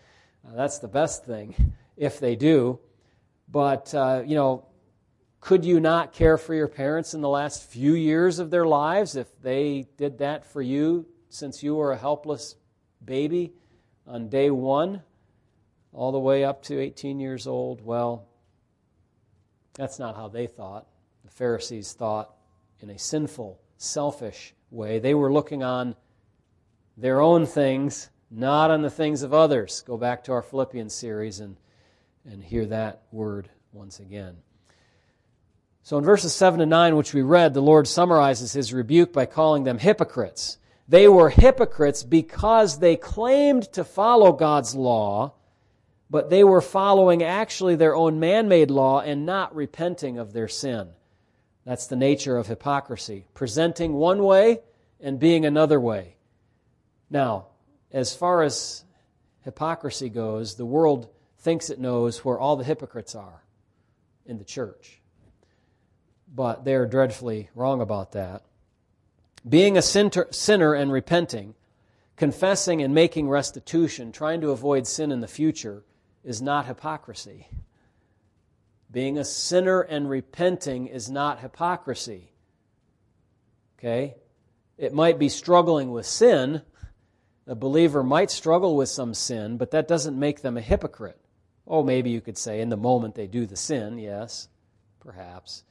uh, 0.48 0.56
that's 0.56 0.80
the 0.80 0.88
best 0.88 1.26
thing 1.26 1.74
if 1.98 2.20
they 2.20 2.36
do. 2.36 2.80
But, 3.50 3.94
uh, 3.94 4.24
you 4.26 4.36
know, 4.36 4.66
could 5.44 5.66
you 5.66 5.78
not 5.78 6.14
care 6.14 6.38
for 6.38 6.54
your 6.54 6.70
parents 6.70 7.14
in 7.14 7.20
the 7.20 7.28
last 7.28 7.70
few 7.70 7.96
years 7.96 8.40
of 8.40 8.50
their 8.50 8.66
lives 8.66 9.18
if 9.18 9.28
they 9.42 9.86
did 9.98 10.20
that 10.20 10.46
for 10.46 10.62
you 10.62 11.06
since 11.28 11.62
you 11.62 11.76
were 11.76 11.92
a 11.92 11.98
helpless 11.98 12.56
baby 13.04 13.52
on 14.08 14.30
day 14.30 14.50
one, 14.50 15.02
all 15.92 16.14
the 16.14 16.20
way 16.20 16.46
up 16.46 16.64
to 16.64 16.80
18 16.80 17.20
years 17.20 17.46
old? 17.46 17.84
Well, 17.84 18.26
that's 19.74 20.00
not 20.00 20.16
how 20.16 20.30
they 20.30 20.48
thought. 20.48 20.88
The 21.26 21.32
Pharisees 21.32 21.92
thought 21.92 22.34
in 22.80 22.90
a 22.90 22.98
sinful, 22.98 23.60
selfish 23.76 24.54
way. 24.72 25.00
They 25.00 25.14
were 25.14 25.34
looking 25.34 25.62
on 25.62 25.98
their 26.96 27.20
own 27.20 27.46
things, 27.46 28.10
not 28.32 28.72
on 28.72 28.82
the 28.82 28.90
things 28.90 29.24
of 29.24 29.34
others. 29.34 29.84
Go 29.86 29.98
back 29.98 30.24
to 30.24 30.32
our 30.32 30.42
Philippians 30.42 30.96
series 30.96 31.42
and, 31.42 31.58
and 32.24 32.42
hear 32.42 32.66
that 32.68 33.02
word 33.12 33.50
once 33.74 34.00
again. 34.00 34.38
So 35.86 35.98
in 35.98 36.06
verses 36.06 36.34
7 36.34 36.62
to 36.62 36.66
9, 36.66 36.96
which 36.96 37.14
we 37.14 37.22
read, 37.22 37.54
the 37.54 37.62
Lord 37.62 37.90
summarizes 37.90 38.54
his 38.54 38.74
rebuke 38.74 39.12
by 39.12 39.26
calling 39.26 39.66
them 39.66 39.80
hypocrites. 39.80 40.58
They 40.88 41.10
were 41.10 41.30
hypocrites 41.30 42.04
because 42.04 42.80
they 42.80 42.96
claimed 42.96 43.64
to 43.74 43.84
follow 43.84 44.32
God's 44.32 44.76
law, 44.76 45.34
but 46.10 46.30
they 46.30 46.46
were 46.46 46.62
following 46.62 47.22
actually 47.22 47.76
their 47.76 47.96
own 47.96 48.22
man 48.22 48.48
made 48.48 48.72
law 48.72 49.02
and 49.02 49.26
not 49.26 49.54
repenting 49.54 50.18
of 50.18 50.32
their 50.32 50.48
sin. 50.48 50.88
That's 51.66 51.88
the 51.88 51.98
nature 51.98 52.38
of 52.38 52.48
hypocrisy 52.48 53.26
presenting 53.34 53.94
one 53.94 54.24
way 54.24 54.62
and 55.02 55.20
being 55.20 55.46
another 55.46 55.82
way. 55.82 56.16
Now, 57.10 57.48
as 57.92 58.16
far 58.16 58.42
as 58.42 58.86
hypocrisy 59.42 60.08
goes, 60.08 60.56
the 60.56 60.66
world 60.66 61.10
thinks 61.40 61.70
it 61.70 61.80
knows 61.80 62.24
where 62.24 62.40
all 62.40 62.56
the 62.56 62.64
hypocrites 62.64 63.16
are 63.16 63.44
in 64.26 64.38
the 64.38 64.46
church 64.46 65.02
but 66.34 66.66
they're 66.66 66.86
dreadfully 66.86 67.50
wrong 67.56 67.80
about 67.80 68.14
that. 68.14 68.44
Being 69.48 69.78
a 69.78 69.82
sinner 69.82 70.74
and 70.74 70.92
repenting, 70.92 71.54
confessing 72.16 72.82
and 72.82 72.94
making 72.94 73.30
restitution, 73.30 74.12
trying 74.12 74.42
to 74.42 74.52
avoid 74.52 74.88
sin 74.88 75.12
in 75.12 75.20
the 75.20 75.28
future, 75.28 75.84
is 76.24 76.42
not 76.42 76.66
hypocrisy. 76.66 77.48
Being 78.90 79.18
a 79.18 79.26
sinner 79.26 79.82
and 79.82 80.10
repenting 80.10 80.88
is 80.88 81.10
not 81.10 81.40
hypocrisy. 81.40 82.32
Okay? 83.78 84.16
It 84.78 84.94
might 84.94 85.20
be 85.20 85.30
struggling 85.30 85.92
with 85.92 86.06
sin. 86.06 86.62
A 87.46 87.56
believer 87.56 88.04
might 88.04 88.32
struggle 88.32 88.78
with 88.78 88.90
some 88.90 89.14
sin, 89.14 89.58
but 89.58 89.72
that 89.72 89.88
doesn't 89.88 90.18
make 90.18 90.42
them 90.42 90.58
a 90.58 90.62
hypocrite. 90.62 91.20
Oh, 91.68 91.84
maybe 91.84 92.10
you 92.10 92.22
could 92.22 92.38
say 92.38 92.62
in 92.62 92.70
the 92.70 92.78
moment 92.78 93.16
they 93.16 93.28
do 93.28 93.46
the 93.46 93.56
sin, 93.56 93.98
yes, 93.98 94.48
perhaps. 95.00 95.64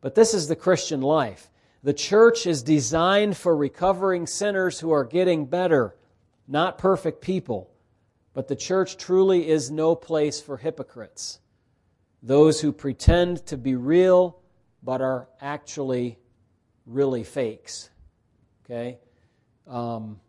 But 0.00 0.14
this 0.14 0.34
is 0.34 0.48
the 0.48 0.56
Christian 0.56 1.00
life. 1.00 1.50
The 1.82 1.94
church 1.94 2.46
is 2.46 2.62
designed 2.62 3.36
for 3.36 3.56
recovering 3.56 4.26
sinners 4.26 4.80
who 4.80 4.90
are 4.90 5.04
getting 5.04 5.46
better, 5.46 5.94
not 6.48 6.78
perfect 6.78 7.20
people. 7.20 7.70
But 8.34 8.48
the 8.48 8.56
church 8.56 8.96
truly 8.96 9.48
is 9.48 9.70
no 9.70 9.94
place 9.94 10.40
for 10.40 10.56
hypocrites. 10.56 11.40
Those 12.22 12.60
who 12.60 12.72
pretend 12.72 13.46
to 13.46 13.56
be 13.56 13.76
real 13.76 14.40
but 14.82 15.00
are 15.00 15.28
actually 15.40 16.18
really 16.86 17.24
fakes. 17.24 17.90
Okay? 18.64 18.98
Um, 19.66 20.20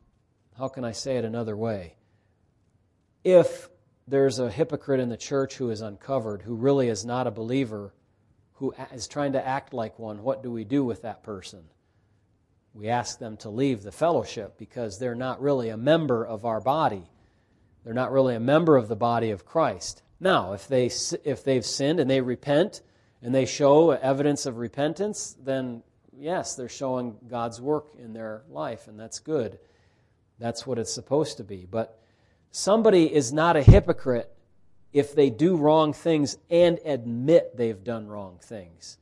how 0.57 0.67
can 0.67 0.83
I 0.83 0.91
say 0.91 1.17
it 1.17 1.25
another 1.25 1.55
way? 1.55 1.95
If 3.23 3.69
there's 4.07 4.39
a 4.39 4.49
hypocrite 4.49 4.99
in 4.99 5.09
the 5.09 5.17
church 5.17 5.55
who 5.55 5.69
is 5.69 5.81
uncovered, 5.81 6.41
who 6.41 6.55
really 6.55 6.87
is 6.87 7.05
not 7.05 7.27
a 7.27 7.31
believer, 7.31 7.93
who 8.57 8.73
is 8.91 9.07
trying 9.07 9.33
to 9.33 9.45
act 9.45 9.73
like 9.73 9.99
one, 9.99 10.23
what 10.23 10.41
do 10.41 10.51
we 10.51 10.63
do 10.63 10.83
with 10.83 11.03
that 11.03 11.23
person? 11.23 11.63
We 12.73 12.89
ask 12.89 13.19
them 13.19 13.37
to 13.37 13.49
leave 13.49 13.83
the 13.83 13.91
fellowship 13.91 14.57
because 14.57 14.99
they're 14.99 15.15
not 15.15 15.41
really 15.41 15.69
a 15.69 15.77
member 15.77 16.25
of 16.25 16.45
our 16.45 16.59
body. 16.59 17.03
They're 17.83 17.93
not 17.93 18.11
really 18.11 18.35
a 18.35 18.39
member 18.39 18.75
of 18.75 18.87
the 18.87 18.95
body 18.95 19.31
of 19.31 19.45
Christ. 19.45 20.01
Now, 20.19 20.53
if, 20.53 20.67
they, 20.67 20.89
if 21.23 21.43
they've 21.43 21.65
sinned 21.65 21.99
and 21.99 22.09
they 22.09 22.21
repent 22.21 22.81
and 23.21 23.33
they 23.33 23.45
show 23.45 23.91
evidence 23.91 24.45
of 24.45 24.57
repentance, 24.57 25.35
then 25.43 25.83
yes, 26.17 26.55
they're 26.55 26.69
showing 26.69 27.15
God's 27.29 27.61
work 27.61 27.89
in 27.97 28.13
their 28.13 28.43
life, 28.49 28.87
and 28.87 28.99
that's 28.99 29.19
good. 29.19 29.59
That's 30.39 30.65
what 30.65 30.79
it's 30.79 30.93
supposed 30.93 31.37
to 31.37 31.43
be. 31.43 31.67
But 31.69 31.99
somebody 32.51 33.13
is 33.13 33.31
not 33.31 33.55
a 33.55 33.61
hypocrite 33.61 34.31
if 34.93 35.13
they 35.13 35.29
do 35.29 35.57
wrong 35.57 35.93
things 35.93 36.37
and 36.49 36.79
admit 36.85 37.55
they've 37.55 37.83
done 37.83 38.07
wrong 38.07 38.39
things. 38.41 38.97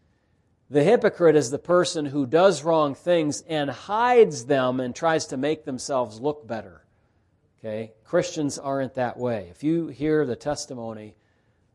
The 0.69 0.83
hypocrite 0.83 1.35
is 1.35 1.51
the 1.51 1.59
person 1.59 2.07
who 2.07 2.25
does 2.25 2.63
wrong 2.63 2.95
things 2.95 3.43
and 3.47 3.69
hides 3.69 4.45
them 4.45 4.79
and 4.79 4.95
tries 4.95 5.27
to 5.27 5.37
make 5.37 5.63
themselves 5.63 6.19
look 6.19 6.47
better. 6.47 6.83
Okay? 7.59 7.93
Christians 8.03 8.57
aren't 8.57 8.95
that 8.95 9.17
way. 9.17 9.47
If 9.51 9.63
you 9.63 9.87
hear 9.87 10.25
the 10.25 10.35
testimony 10.35 11.15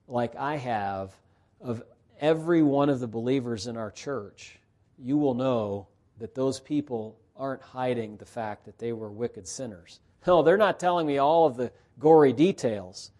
like 0.08 0.34
I 0.36 0.56
have 0.56 1.14
of 1.60 1.82
every 2.20 2.62
one 2.62 2.88
of 2.88 3.00
the 3.00 3.06
believers 3.06 3.66
in 3.66 3.76
our 3.76 3.90
church, 3.90 4.58
you 4.98 5.16
will 5.16 5.34
know 5.34 5.86
that 6.18 6.34
those 6.34 6.60
people 6.60 7.16
aren't 7.36 7.62
hiding 7.62 8.16
the 8.16 8.26
fact 8.26 8.66
that 8.66 8.78
they 8.78 8.92
were 8.92 9.10
wicked 9.10 9.48
sinners. 9.48 10.00
No, 10.26 10.42
they're 10.42 10.58
not 10.58 10.78
telling 10.78 11.06
me 11.06 11.18
all 11.18 11.46
of 11.46 11.56
the 11.56 11.72
gory 11.98 12.32
details. 12.32 13.10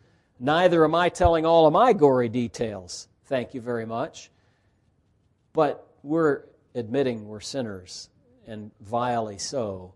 Neither 0.41 0.83
am 0.85 0.95
I 0.95 1.11
telling 1.11 1.45
all 1.45 1.67
of 1.67 1.75
my 1.75 1.93
gory 1.93 2.31
details. 2.31 3.09
Thank 3.27 3.53
you 3.53 3.61
very 3.61 3.85
much. 3.85 4.31
But 5.53 5.87
we're 6.03 6.45
admitting 6.75 7.29
we're 7.29 7.41
sinners, 7.41 8.09
and 8.47 8.71
vilely 8.81 9.37
so. 9.37 9.93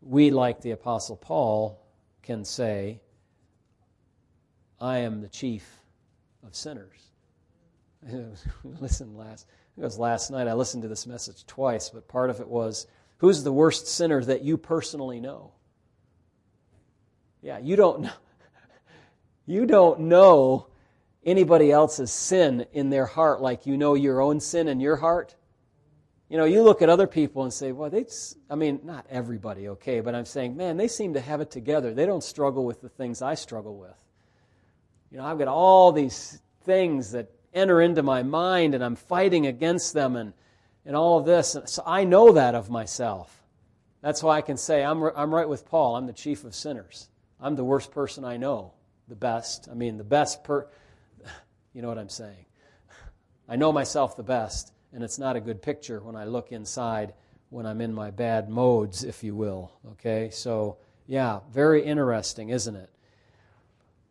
We, 0.00 0.30
like 0.30 0.62
the 0.62 0.70
Apostle 0.70 1.16
Paul, 1.16 1.78
can 2.22 2.44
say, 2.44 3.00
I 4.80 4.98
am 4.98 5.20
the 5.20 5.28
chief 5.28 5.80
of 6.46 6.54
sinners. 6.54 7.10
Listen, 8.80 9.16
last 9.16 9.46
was 9.76 9.98
last 9.98 10.30
night. 10.30 10.48
I 10.48 10.54
listened 10.54 10.82
to 10.82 10.88
this 10.88 11.06
message 11.06 11.46
twice, 11.46 11.90
but 11.90 12.08
part 12.08 12.30
of 12.30 12.40
it 12.40 12.48
was, 12.48 12.86
who's 13.18 13.42
the 13.42 13.52
worst 13.52 13.86
sinner 13.86 14.22
that 14.24 14.42
you 14.42 14.56
personally 14.56 15.20
know? 15.20 15.52
Yeah, 17.42 17.58
you 17.58 17.76
don't 17.76 18.00
know. 18.02 18.10
You 19.48 19.64
don't 19.64 20.00
know 20.00 20.66
anybody 21.24 21.72
else's 21.72 22.10
sin 22.10 22.66
in 22.74 22.90
their 22.90 23.06
heart 23.06 23.40
like 23.40 23.64
you 23.64 23.78
know 23.78 23.94
your 23.94 24.20
own 24.20 24.40
sin 24.40 24.68
in 24.68 24.78
your 24.78 24.96
heart. 24.96 25.34
You 26.28 26.36
know, 26.36 26.44
you 26.44 26.62
look 26.62 26.82
at 26.82 26.90
other 26.90 27.06
people 27.06 27.44
and 27.44 27.52
say, 27.52 27.72
well, 27.72 27.88
they, 27.88 28.04
I 28.50 28.56
mean, 28.56 28.80
not 28.84 29.06
everybody, 29.08 29.70
okay, 29.70 30.00
but 30.00 30.14
I'm 30.14 30.26
saying, 30.26 30.54
man, 30.54 30.76
they 30.76 30.86
seem 30.86 31.14
to 31.14 31.20
have 31.22 31.40
it 31.40 31.50
together. 31.50 31.94
They 31.94 32.04
don't 32.04 32.22
struggle 32.22 32.66
with 32.66 32.82
the 32.82 32.90
things 32.90 33.22
I 33.22 33.36
struggle 33.36 33.78
with. 33.78 33.96
You 35.10 35.16
know, 35.16 35.24
I've 35.24 35.38
got 35.38 35.48
all 35.48 35.92
these 35.92 36.42
things 36.64 37.12
that 37.12 37.30
enter 37.54 37.80
into 37.80 38.02
my 38.02 38.22
mind 38.22 38.74
and 38.74 38.84
I'm 38.84 38.96
fighting 38.96 39.46
against 39.46 39.94
them 39.94 40.16
and, 40.16 40.34
and 40.84 40.94
all 40.94 41.16
of 41.16 41.24
this. 41.24 41.56
So 41.64 41.82
I 41.86 42.04
know 42.04 42.32
that 42.32 42.54
of 42.54 42.68
myself. 42.68 43.34
That's 44.02 44.22
why 44.22 44.36
I 44.36 44.42
can 44.42 44.58
say, 44.58 44.84
I'm, 44.84 45.02
I'm 45.16 45.34
right 45.34 45.48
with 45.48 45.64
Paul. 45.64 45.96
I'm 45.96 46.06
the 46.06 46.12
chief 46.12 46.44
of 46.44 46.54
sinners. 46.54 47.08
I'm 47.40 47.56
the 47.56 47.64
worst 47.64 47.92
person 47.92 48.26
I 48.26 48.36
know 48.36 48.74
the 49.08 49.16
best. 49.16 49.68
I 49.70 49.74
mean, 49.74 49.96
the 49.96 50.04
best 50.04 50.44
per. 50.44 50.66
You 51.74 51.82
know 51.82 51.88
what 51.88 51.98
I'm 51.98 52.08
saying? 52.08 52.46
I 53.48 53.54
know 53.54 53.72
myself 53.72 54.16
the 54.16 54.24
best, 54.24 54.72
and 54.92 55.04
it's 55.04 55.18
not 55.18 55.36
a 55.36 55.40
good 55.40 55.62
picture 55.62 56.00
when 56.00 56.16
I 56.16 56.24
look 56.24 56.50
inside 56.50 57.12
when 57.50 57.66
I'm 57.66 57.80
in 57.80 57.94
my 57.94 58.10
bad 58.10 58.48
modes, 58.48 59.04
if 59.04 59.22
you 59.22 59.34
will. 59.34 59.72
Okay? 59.92 60.30
So, 60.30 60.78
yeah, 61.06 61.40
very 61.50 61.84
interesting, 61.84 62.50
isn't 62.50 62.76
it? 62.76 62.90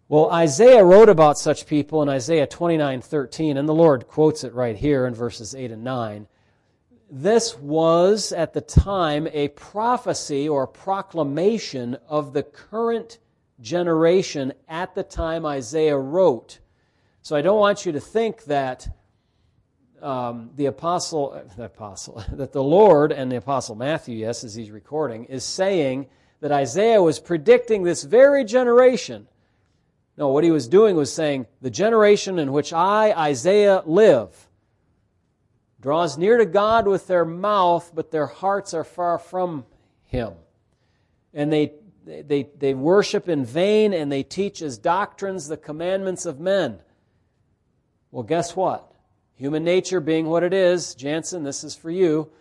Well, 0.10 0.32
Isaiah 0.32 0.84
wrote 0.84 1.10
about 1.10 1.38
such 1.38 1.68
people 1.68 2.02
in 2.02 2.10
Isaiah 2.10 2.48
29:13, 2.48 3.58
and 3.58 3.68
the 3.68 3.76
Lord 3.76 4.08
quotes 4.08 4.44
it 4.44 4.54
right 4.54 4.78
here 4.78 5.06
in 5.06 5.14
verses 5.14 5.54
8 5.54 5.72
and 5.72 5.84
9. 5.84 6.28
this 7.10 7.58
was 7.58 8.34
at 8.34 8.54
the 8.54 8.60
time 8.60 9.28
a 9.32 9.48
prophecy 9.50 10.48
or 10.50 10.68
proclamation 10.68 11.96
of 12.10 12.34
the 12.34 12.44
current 12.44 13.18
generation 13.62 14.54
at 14.68 14.96
the 14.96 15.04
time 15.04 15.46
Isaiah 15.46 15.98
wrote. 15.98 16.60
So 17.22 17.36
I 17.36 17.42
don't 17.42 17.60
want 17.60 17.86
you 17.86 17.92
to 17.94 18.00
think 18.00 18.46
that 18.46 18.88
um, 20.02 20.52
the 20.56 20.68
apostle, 20.68 21.42
the 21.58 21.66
apostle, 21.66 22.24
that 22.34 22.52
the 22.52 22.64
Lord 22.64 23.12
and 23.12 23.32
the 23.32 23.38
apostle 23.38 23.76
Matthew, 23.76 24.18
yes, 24.18 24.44
as 24.44 24.56
he's 24.56 24.72
recording, 24.72 25.26
is 25.26 25.44
saying 25.44 26.08
that 26.40 26.52
Isaiah 26.52 27.02
was 27.02 27.20
predicting 27.20 27.84
this 27.84 28.04
very 28.04 28.44
generation. 28.44 29.28
No, 30.18 30.30
what 30.30 30.44
he 30.44 30.52
was 30.52 30.68
doing 30.68 30.96
was 30.96 31.12
saying, 31.12 31.48
the 31.62 31.70
generation 31.70 32.40
in 32.40 32.52
which 32.52 32.74
I, 32.74 33.12
Isaiah, 33.12 33.84
live, 33.86 34.48
draws 35.80 36.18
near 36.18 36.38
to 36.38 36.46
God 36.46 36.88
with 36.88 37.08
their 37.08 37.26
mouth, 37.26 37.92
but 37.94 38.12
their 38.12 38.26
hearts 38.26 38.74
are 38.74 38.84
far 38.84 39.20
from 39.20 39.66
him. 40.04 40.34
And 41.34 41.52
they, 42.08 42.48
they, 42.58 42.74
worship 42.74 43.28
in 43.28 43.46
vain 43.46 43.94
and 43.94 44.10
they 44.12 44.24
teach 44.24 44.62
as 44.62 44.78
doctrines 44.78 45.48
the 45.48 45.58
commandments 45.58 46.26
of 46.26 46.40
men. 46.40 46.80
Well, 48.12 48.24
guess 48.24 48.56
what? 48.56 48.92
Human 49.36 49.64
nature 49.64 50.00
being 50.00 50.28
what 50.28 50.44
it 50.44 50.54
is, 50.54 50.96
Jansen, 50.96 51.44
this 51.44 51.64
is 51.64 51.76
for 51.76 51.92
you. 51.92 52.32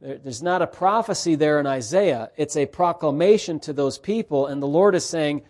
There's 0.00 0.42
not 0.42 0.62
a 0.62 0.66
prophecy 0.66 1.34
there 1.34 1.58
in 1.58 1.66
Isaiah. 1.66 2.30
It's 2.36 2.56
a 2.56 2.66
proclamation 2.66 3.58
to 3.60 3.72
those 3.72 3.98
people, 3.98 4.46
and 4.46 4.62
the 4.62 4.66
Lord 4.66 4.94
is 4.94 5.04
saying, 5.04 5.42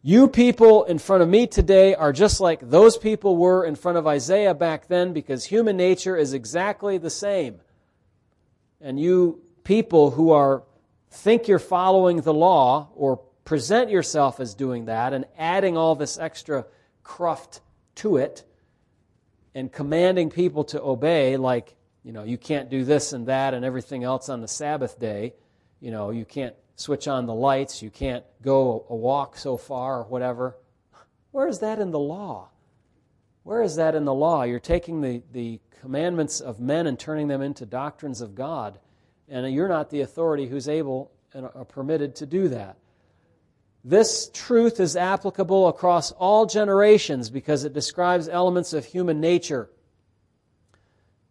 You 0.00 0.26
people 0.26 0.84
in 0.84 0.98
front 0.98 1.22
of 1.22 1.28
me 1.28 1.46
today 1.46 1.94
are 1.94 2.12
just 2.12 2.40
like 2.40 2.70
those 2.70 2.96
people 2.96 3.36
were 3.36 3.64
in 3.64 3.74
front 3.74 3.98
of 3.98 4.06
Isaiah 4.06 4.54
back 4.54 4.86
then 4.86 5.12
because 5.12 5.44
human 5.44 5.76
nature 5.76 6.16
is 6.16 6.32
exactly 6.32 6.98
the 6.98 7.10
same. 7.10 7.60
And 8.80 8.98
you 8.98 9.42
people 9.64 10.12
who 10.12 10.30
are 10.30 10.62
think 11.10 11.48
you're 11.48 11.58
following 11.58 12.20
the 12.20 12.34
law 12.34 12.88
or 12.94 13.18
present 13.44 13.90
yourself 13.90 14.40
as 14.40 14.54
doing 14.54 14.84
that 14.86 15.12
and 15.12 15.26
adding 15.36 15.76
all 15.76 15.94
this 15.94 16.18
extra 16.18 16.66
cruft 17.02 17.60
to 17.96 18.16
it, 18.16 18.44
and 19.54 19.72
commanding 19.72 20.30
people 20.30 20.62
to 20.64 20.80
obey, 20.80 21.36
like, 21.36 21.74
you 22.04 22.12
know, 22.12 22.22
you 22.22 22.38
can't 22.38 22.70
do 22.70 22.84
this 22.84 23.12
and 23.12 23.26
that 23.26 23.52
and 23.52 23.64
everything 23.64 24.04
else 24.04 24.28
on 24.28 24.40
the 24.40 24.48
Sabbath 24.48 24.98
day. 24.98 25.34
You 25.80 25.90
know, 25.90 26.10
you 26.10 26.24
can't 26.24 26.54
switch 26.76 27.08
on 27.08 27.26
the 27.26 27.34
lights, 27.34 27.82
you 27.82 27.90
can't 27.90 28.24
go 28.42 28.86
a 28.88 28.94
walk 28.94 29.36
so 29.36 29.56
far 29.56 29.98
or 29.98 30.04
whatever. 30.04 30.56
Where 31.32 31.48
is 31.48 31.58
that 31.58 31.78
in 31.78 31.90
the 31.90 31.98
law? 31.98 32.48
Where 33.42 33.62
is 33.62 33.76
that 33.76 33.94
in 33.94 34.04
the 34.04 34.14
law? 34.14 34.44
You're 34.44 34.60
taking 34.60 35.00
the, 35.00 35.22
the 35.32 35.60
commandments 35.80 36.40
of 36.40 36.60
men 36.60 36.86
and 36.86 36.98
turning 36.98 37.28
them 37.28 37.42
into 37.42 37.66
doctrines 37.66 38.20
of 38.20 38.34
God, 38.34 38.78
and 39.30 39.52
you're 39.54 39.68
not 39.68 39.90
the 39.90 40.00
authority 40.00 40.46
who's 40.46 40.68
able 40.68 41.10
and 41.32 41.46
are 41.54 41.64
permitted 41.64 42.16
to 42.16 42.26
do 42.26 42.48
that. 42.48 42.76
This 43.84 44.28
truth 44.34 44.78
is 44.80 44.96
applicable 44.96 45.68
across 45.68 46.12
all 46.12 46.44
generations 46.44 47.30
because 47.30 47.64
it 47.64 47.72
describes 47.72 48.28
elements 48.28 48.72
of 48.72 48.84
human 48.84 49.20
nature. 49.20 49.70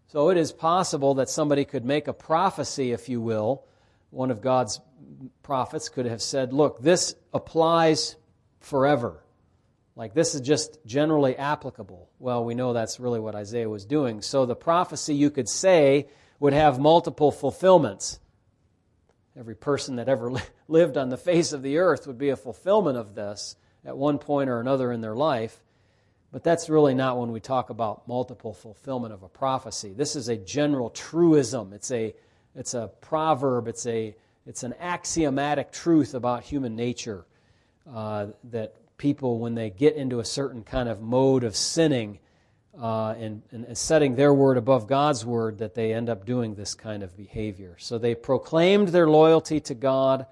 So 0.07 0.29
it 0.29 0.37
is 0.37 0.51
possible 0.51 1.15
that 1.15 1.29
somebody 1.29 1.65
could 1.65 1.85
make 1.85 2.07
a 2.07 2.13
prophecy, 2.13 2.91
if 2.91 3.09
you 3.09 3.21
will. 3.21 3.65
One 4.09 4.31
of 4.31 4.41
God's 4.41 4.79
prophets 5.43 5.89
could 5.89 6.07
have 6.07 6.21
said, 6.21 6.51
Look, 6.51 6.81
this 6.81 7.13
applies 7.31 8.15
forever. 8.59 9.23
Like 9.95 10.13
this 10.15 10.33
is 10.33 10.41
just 10.41 10.79
generally 10.85 11.35
applicable. 11.35 12.09
Well, 12.17 12.43
we 12.45 12.55
know 12.55 12.73
that's 12.73 12.99
really 12.99 13.19
what 13.19 13.35
Isaiah 13.35 13.69
was 13.69 13.85
doing. 13.85 14.21
So 14.21 14.45
the 14.45 14.55
prophecy, 14.55 15.13
you 15.13 15.29
could 15.29 15.49
say, 15.49 16.07
would 16.39 16.53
have 16.53 16.79
multiple 16.79 17.31
fulfillments. 17.31 18.19
Every 19.37 19.55
person 19.55 19.97
that 19.97 20.09
ever 20.09 20.31
lived 20.67 20.97
on 20.97 21.09
the 21.09 21.17
face 21.17 21.53
of 21.53 21.61
the 21.61 21.77
earth 21.77 22.07
would 22.07 22.17
be 22.17 22.29
a 22.29 22.35
fulfillment 22.35 22.97
of 22.97 23.15
this 23.15 23.55
at 23.85 23.97
one 23.97 24.19
point 24.19 24.49
or 24.49 24.59
another 24.59 24.91
in 24.91 25.01
their 25.01 25.15
life. 25.15 25.61
But 26.31 26.43
that's 26.43 26.69
really 26.69 26.93
not 26.93 27.17
when 27.17 27.31
we 27.31 27.39
talk 27.39 27.69
about 27.69 28.07
multiple 28.07 28.53
fulfillment 28.53 29.13
of 29.13 29.23
a 29.23 29.29
prophecy. 29.29 29.93
This 29.93 30.15
is 30.15 30.29
a 30.29 30.37
general 30.37 30.91
truism. 30.91 31.73
It's 31.73 31.91
a, 31.91 32.13
it's 32.55 32.75
a 32.75 32.91
proverb. 33.01 33.67
It's, 33.67 33.87
a, 33.87 34.15
it's 34.45 34.63
an 34.63 34.75
axiomatic 34.79 35.71
truth 35.71 36.13
about 36.13 36.43
human 36.43 36.75
nature 36.75 37.25
uh, 37.91 38.27
that 38.51 38.75
people, 38.97 39.39
when 39.39 39.55
they 39.55 39.71
get 39.71 39.95
into 39.95 40.19
a 40.19 40.25
certain 40.25 40.63
kind 40.63 40.87
of 40.87 41.01
mode 41.01 41.43
of 41.43 41.55
sinning, 41.55 42.19
uh, 42.79 43.13
and, 43.19 43.41
and 43.51 43.77
setting 43.77 44.15
their 44.15 44.33
word 44.33 44.57
above 44.57 44.87
God's 44.87 45.25
word 45.25 45.57
that 45.57 45.75
they 45.75 45.93
end 45.93 46.09
up 46.09 46.25
doing 46.25 46.55
this 46.55 46.75
kind 46.75 47.03
of 47.03 47.15
behavior. 47.17 47.75
So 47.77 47.97
they 47.97 48.15
proclaimed 48.15 48.89
their 48.89 49.09
loyalty 49.09 49.59
to 49.61 49.73
God. 49.73 50.25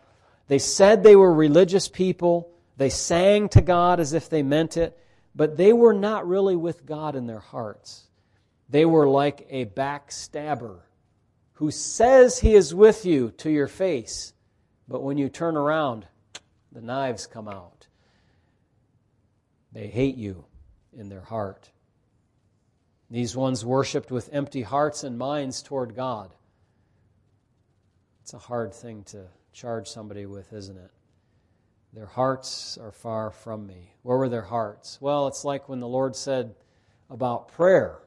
They 0.47 0.59
said 0.59 1.03
they 1.03 1.15
were 1.15 1.33
religious 1.33 1.89
people. 1.89 2.49
They 2.77 2.89
sang 2.89 3.49
to 3.49 3.61
God 3.61 3.99
as 3.99 4.13
if 4.13 4.29
they 4.29 4.43
meant 4.43 4.77
it, 4.77 4.97
but 5.35 5.57
they 5.57 5.73
were 5.73 5.93
not 5.93 6.27
really 6.27 6.55
with 6.55 6.85
God 6.85 7.15
in 7.15 7.27
their 7.27 7.39
hearts. 7.39 8.07
They 8.69 8.85
were 8.85 9.07
like 9.07 9.45
a 9.49 9.65
backstabber 9.65 10.79
who 11.53 11.71
says 11.71 12.39
he 12.39 12.53
is 12.53 12.73
with 12.73 13.05
you 13.05 13.31
to 13.31 13.49
your 13.49 13.67
face, 13.67 14.33
but 14.87 15.01
when 15.01 15.17
you 15.17 15.27
turn 15.27 15.57
around, 15.57 16.05
the 16.71 16.81
knives 16.81 17.27
come 17.27 17.47
out. 17.47 17.87
They 19.73 19.87
hate 19.87 20.15
you 20.15 20.45
in 20.95 21.09
their 21.09 21.21
heart. 21.21 21.71
These 23.09 23.35
ones 23.35 23.65
worshiped 23.65 24.11
with 24.11 24.29
empty 24.33 24.61
hearts 24.61 25.03
and 25.03 25.17
minds 25.17 25.61
toward 25.61 25.95
God. 25.95 26.33
It's 28.21 28.33
a 28.33 28.37
hard 28.37 28.73
thing 28.73 29.03
to 29.05 29.25
charge 29.53 29.87
somebody 29.87 30.25
with, 30.25 30.51
isn't 30.51 30.77
it? 30.77 30.91
Their 31.93 32.05
hearts 32.05 32.77
are 32.77 32.91
far 32.91 33.31
from 33.31 33.65
me. 33.65 33.93
Where 34.03 34.17
were 34.17 34.29
their 34.29 34.41
hearts? 34.41 34.99
Well, 34.99 35.27
it's 35.27 35.45
like 35.45 35.69
when 35.69 35.79
the 35.79 35.87
Lord 35.87 36.15
said 36.15 36.53
about 37.09 37.47
prayer. 37.47 37.99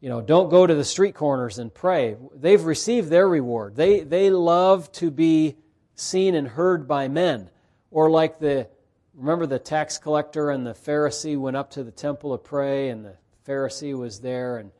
You 0.00 0.08
know, 0.08 0.20
don't 0.20 0.48
go 0.48 0.64
to 0.64 0.74
the 0.74 0.84
street 0.84 1.16
corners 1.16 1.58
and 1.58 1.74
pray. 1.74 2.16
They've 2.32 2.62
received 2.62 3.10
their 3.10 3.28
reward. 3.28 3.74
They, 3.74 4.00
they 4.00 4.30
love 4.30 4.92
to 4.92 5.10
be 5.10 5.56
seen 5.96 6.36
and 6.36 6.46
heard 6.46 6.86
by 6.86 7.08
men. 7.08 7.50
Or 7.90 8.08
like 8.08 8.38
the, 8.38 8.68
remember 9.14 9.46
the 9.46 9.58
tax 9.58 9.98
collector 9.98 10.50
and 10.50 10.64
the 10.64 10.74
Pharisee 10.74 11.36
went 11.36 11.56
up 11.56 11.72
to 11.72 11.82
the 11.82 11.90
temple 11.90 12.30
to 12.30 12.38
pray, 12.38 12.90
and 12.90 13.04
the 13.04 13.16
Pharisee 13.48 13.96
was 13.96 14.20
there, 14.20 14.58
and 14.58 14.70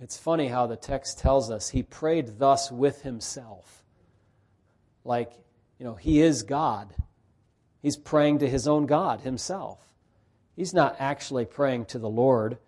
it's 0.00 0.16
funny 0.16 0.48
how 0.48 0.66
the 0.66 0.76
text 0.76 1.20
tells 1.20 1.50
us 1.50 1.68
he 1.68 1.82
prayed 1.82 2.38
thus 2.38 2.72
with 2.72 3.02
himself. 3.02 3.84
Like, 5.04 5.32
you 5.78 5.86
know, 5.86 5.94
he 5.94 6.20
is 6.20 6.42
God. 6.42 6.92
He's 7.80 7.96
praying 7.96 8.40
to 8.40 8.48
his 8.48 8.66
own 8.66 8.86
God 8.86 9.20
himself. 9.20 9.78
He's 10.56 10.74
not 10.74 10.96
actually 10.98 11.44
praying 11.44 11.86
to 11.86 12.00
the 12.00 12.08
Lord, 12.08 12.58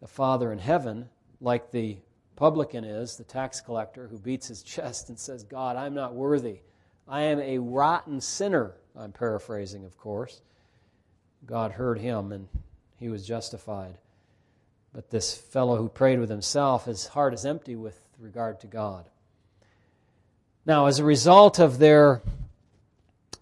the 0.00 0.06
Father 0.06 0.50
in 0.50 0.58
heaven, 0.58 1.10
like 1.40 1.70
the 1.70 1.98
publican 2.34 2.84
is, 2.84 3.16
the 3.16 3.24
tax 3.24 3.60
collector 3.60 4.08
who 4.08 4.18
beats 4.18 4.48
his 4.48 4.62
chest 4.64 5.10
and 5.10 5.18
says, 5.18 5.44
God, 5.44 5.76
I'm 5.76 5.94
not 5.94 6.14
worthy. 6.14 6.60
I 7.06 7.22
am 7.22 7.40
a 7.40 7.58
rotten 7.58 8.20
sinner. 8.20 8.74
I'm 8.96 9.12
paraphrasing, 9.12 9.84
of 9.84 9.98
course. 9.98 10.40
God 11.44 11.72
heard 11.72 11.98
him 11.98 12.32
and 12.32 12.48
he 12.98 13.10
was 13.10 13.26
justified. 13.26 13.98
But 14.96 15.10
this 15.10 15.34
fellow 15.34 15.76
who 15.76 15.90
prayed 15.90 16.20
with 16.20 16.30
himself, 16.30 16.86
his 16.86 17.08
heart 17.08 17.34
is 17.34 17.44
empty 17.44 17.76
with 17.76 18.00
regard 18.18 18.60
to 18.60 18.66
God. 18.66 19.10
Now, 20.64 20.86
as 20.86 20.98
a 20.98 21.04
result 21.04 21.58
of 21.58 21.78
their 21.78 22.22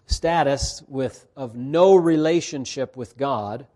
status 0.05 0.83
with 0.89 1.25
of 1.33 1.55
no 1.55 1.95
relationship 1.95 2.97
with 2.97 3.15
God, 3.15 3.67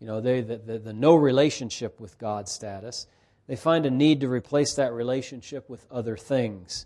you 0.00 0.06
know, 0.06 0.20
they, 0.20 0.42
the, 0.42 0.58
the, 0.58 0.78
the 0.78 0.92
no 0.92 1.14
relationship 1.14 1.98
with 1.98 2.18
God 2.18 2.46
status, 2.46 3.06
they 3.46 3.56
find 3.56 3.86
a 3.86 3.90
need 3.90 4.20
to 4.20 4.28
replace 4.28 4.74
that 4.74 4.92
relationship 4.92 5.70
with 5.70 5.86
other 5.90 6.18
things. 6.18 6.84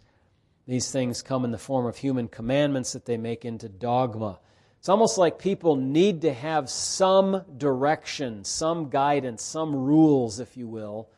These 0.68 0.92
things 0.92 1.20
come 1.20 1.44
in 1.44 1.50
the 1.50 1.58
form 1.58 1.84
of 1.84 1.96
human 1.96 2.28
commandments 2.28 2.92
that 2.92 3.06
they 3.06 3.16
make 3.16 3.44
into 3.44 3.68
dogma. 3.68 4.38
It's 4.78 4.88
almost 4.88 5.18
like 5.18 5.38
people 5.38 5.76
need 5.76 6.22
to 6.22 6.32
have 6.32 6.70
some 6.70 7.44
direction, 7.56 8.44
some 8.44 8.90
guidance, 8.90 9.42
some 9.42 9.74
rules, 9.74 10.40
if 10.40 10.56
you 10.56 10.68
will. 10.68 11.08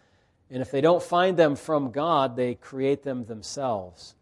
And 0.51 0.62
if 0.62 0.70
they 0.70 0.81
don't 0.81 1.03
find 1.03 1.37
them 1.37 1.57
from 1.57 1.90
God, 1.90 2.37
they 2.37 2.55
create 2.55 3.03
them 3.03 3.25
themselves. 3.25 4.14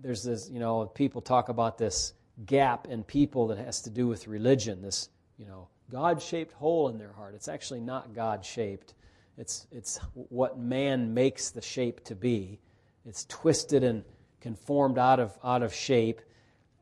There's 0.00 0.22
this, 0.22 0.48
you 0.48 0.60
know, 0.60 0.86
people 0.86 1.20
talk 1.20 1.48
about 1.48 1.76
this 1.76 2.14
gap 2.44 2.86
in 2.86 3.02
people 3.02 3.48
that 3.48 3.58
has 3.58 3.82
to 3.82 3.90
do 3.90 4.06
with 4.06 4.28
religion, 4.28 4.82
this, 4.82 5.08
you 5.38 5.46
know, 5.46 5.68
God 5.90 6.20
shaped 6.20 6.52
hole 6.52 6.88
in 6.88 6.98
their 6.98 7.12
heart. 7.12 7.34
It's 7.34 7.48
actually 7.48 7.80
not 7.80 8.14
God 8.14 8.44
shaped, 8.44 8.94
it's, 9.38 9.66
it's 9.70 9.98
what 10.14 10.58
man 10.58 11.12
makes 11.12 11.50
the 11.50 11.60
shape 11.60 12.02
to 12.04 12.14
be. 12.14 12.58
It's 13.04 13.24
twisted 13.26 13.84
and 13.84 14.02
conformed 14.40 14.98
out 14.98 15.20
of, 15.20 15.36
out 15.44 15.62
of 15.62 15.74
shape. 15.74 16.20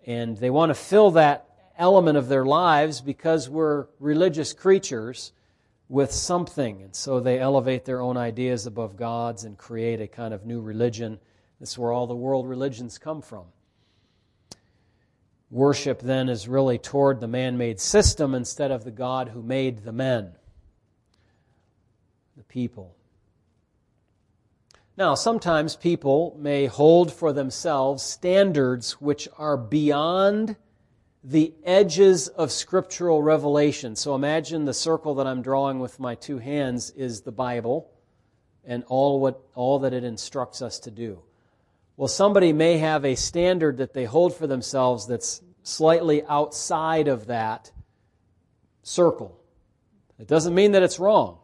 And 0.06 0.36
they 0.36 0.50
want 0.50 0.70
to 0.70 0.74
fill 0.74 1.12
that 1.12 1.48
element 1.78 2.16
of 2.16 2.28
their 2.28 2.44
lives 2.44 3.00
because 3.00 3.48
we're 3.48 3.86
religious 3.98 4.52
creatures 4.52 5.32
with 5.88 6.12
something. 6.12 6.82
And 6.82 6.94
so 6.94 7.20
they 7.20 7.38
elevate 7.38 7.84
their 7.84 8.00
own 8.00 8.16
ideas 8.16 8.66
above 8.66 8.96
God's 8.96 9.44
and 9.44 9.58
create 9.58 10.00
a 10.00 10.06
kind 10.06 10.34
of 10.34 10.46
new 10.46 10.60
religion 10.60 11.18
That's 11.60 11.78
where 11.78 11.92
all 11.92 12.06
the 12.06 12.14
world 12.14 12.48
religions 12.48 12.98
come 12.98 13.22
from. 13.22 13.44
Worship 15.50 16.00
then 16.00 16.28
is 16.28 16.48
really 16.48 16.78
toward 16.78 17.20
the 17.20 17.28
man 17.28 17.56
made 17.56 17.78
system 17.78 18.34
instead 18.34 18.70
of 18.70 18.84
the 18.84 18.90
God 18.90 19.28
who 19.28 19.42
made 19.42 19.84
the 19.84 19.92
men, 19.92 20.32
the 22.36 22.42
people. 22.42 22.96
Now, 24.96 25.14
sometimes 25.14 25.76
people 25.76 26.36
may 26.38 26.66
hold 26.66 27.12
for 27.12 27.32
themselves 27.32 28.02
standards 28.02 29.00
which 29.00 29.28
are 29.38 29.56
beyond 29.56 30.56
the 31.24 31.54
edges 31.64 32.28
of 32.28 32.52
scriptural 32.52 33.22
revelation. 33.22 33.96
So 33.96 34.14
imagine 34.14 34.66
the 34.66 34.74
circle 34.74 35.14
that 35.14 35.26
I'm 35.26 35.40
drawing 35.40 35.78
with 35.78 35.98
my 35.98 36.14
two 36.14 36.38
hands 36.38 36.90
is 36.90 37.22
the 37.22 37.32
Bible 37.32 37.90
and 38.66 38.84
all, 38.88 39.20
what, 39.20 39.40
all 39.54 39.78
that 39.80 39.94
it 39.94 40.04
instructs 40.04 40.60
us 40.60 40.78
to 40.80 40.90
do. 40.90 41.22
Well, 41.96 42.08
somebody 42.08 42.52
may 42.52 42.78
have 42.78 43.04
a 43.04 43.14
standard 43.14 43.78
that 43.78 43.94
they 43.94 44.04
hold 44.04 44.34
for 44.34 44.46
themselves 44.46 45.06
that's 45.06 45.40
slightly 45.62 46.22
outside 46.24 47.08
of 47.08 47.26
that 47.26 47.72
circle. 48.82 49.40
It 50.18 50.28
doesn't 50.28 50.54
mean 50.54 50.72
that 50.72 50.82
it's 50.82 50.98
wrong. 50.98 51.38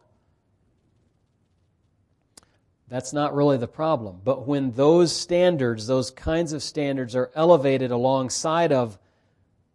That's 2.87 3.13
not 3.13 3.33
really 3.33 3.57
the 3.57 3.67
problem. 3.67 4.19
But 4.23 4.47
when 4.47 4.71
those 4.73 5.15
standards, 5.15 5.87
those 5.87 6.11
kinds 6.11 6.53
of 6.53 6.61
standards, 6.61 7.15
are 7.15 7.31
elevated 7.33 7.89
alongside 7.89 8.71
of 8.71 8.99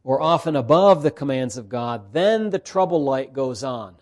or 0.06 0.22
often 0.22 0.54
above 0.54 1.02
the 1.02 1.10
commands 1.10 1.56
of 1.56 1.68
God, 1.68 2.12
then 2.12 2.50
the 2.50 2.60
trouble 2.60 3.02
light 3.02 3.32
goes 3.32 3.64
on. 3.64 3.96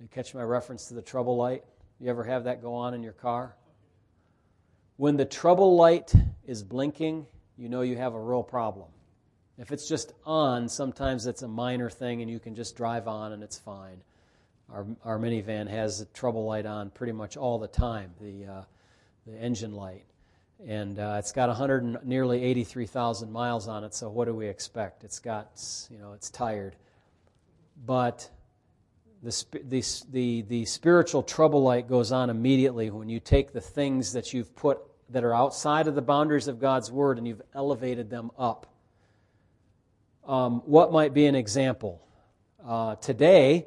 You 0.00 0.08
catch 0.08 0.34
my 0.34 0.42
reference 0.42 0.86
to 0.86 0.94
the 0.94 1.02
trouble 1.02 1.36
light? 1.36 1.62
You 2.00 2.08
ever 2.08 2.24
have 2.24 2.44
that 2.44 2.62
go 2.62 2.72
on 2.72 2.94
in 2.94 3.02
your 3.02 3.12
car? 3.12 3.54
When 4.96 5.18
the 5.18 5.26
trouble 5.26 5.76
light 5.76 6.14
is 6.46 6.62
blinking, 6.62 7.26
you 7.58 7.68
know 7.68 7.82
you 7.82 7.98
have 7.98 8.14
a 8.14 8.18
real 8.18 8.42
problem. 8.42 8.88
If 9.58 9.72
it's 9.72 9.86
just 9.86 10.14
on, 10.24 10.70
sometimes 10.70 11.26
it's 11.26 11.42
a 11.42 11.48
minor 11.48 11.90
thing 11.90 12.22
and 12.22 12.30
you 12.30 12.38
can 12.38 12.54
just 12.54 12.74
drive 12.74 13.06
on 13.06 13.32
and 13.32 13.42
it's 13.42 13.58
fine. 13.58 14.00
Our, 14.72 14.86
our 15.04 15.18
minivan 15.18 15.68
has 15.68 15.98
the 15.98 16.06
trouble 16.06 16.46
light 16.46 16.64
on 16.64 16.88
pretty 16.88 17.12
much 17.12 17.36
all 17.36 17.58
the 17.58 17.68
time, 17.68 18.14
the, 18.22 18.46
uh, 18.46 18.62
the 19.26 19.36
engine 19.36 19.74
light. 19.74 20.06
And 20.66 20.98
uh, 20.98 21.16
it's 21.18 21.32
got 21.32 21.48
100 21.48 22.06
nearly 22.06 22.42
83,000 22.42 23.32
miles 23.32 23.66
on 23.66 23.82
it, 23.82 23.94
so 23.94 24.08
what 24.08 24.26
do 24.26 24.34
we 24.34 24.46
expect? 24.46 25.02
It's 25.02 25.18
got, 25.18 25.60
you 25.90 25.98
know, 25.98 26.12
it's 26.12 26.30
tired. 26.30 26.76
But 27.84 28.30
the, 29.22 29.44
the, 29.64 29.84
the, 30.10 30.42
the 30.42 30.64
spiritual 30.64 31.22
trouble 31.22 31.62
light 31.62 31.88
goes 31.88 32.12
on 32.12 32.30
immediately 32.30 32.90
when 32.90 33.08
you 33.08 33.18
take 33.18 33.52
the 33.52 33.60
things 33.60 34.12
that 34.12 34.32
you've 34.32 34.54
put 34.54 34.78
that 35.10 35.24
are 35.24 35.34
outside 35.34 35.88
of 35.88 35.94
the 35.94 36.02
boundaries 36.02 36.48
of 36.48 36.60
God's 36.60 36.90
Word 36.90 37.18
and 37.18 37.26
you've 37.26 37.42
elevated 37.54 38.08
them 38.08 38.30
up. 38.38 38.66
Um, 40.26 40.62
what 40.64 40.92
might 40.92 41.12
be 41.12 41.26
an 41.26 41.34
example? 41.34 42.06
Uh, 42.64 42.94
today, 42.96 43.66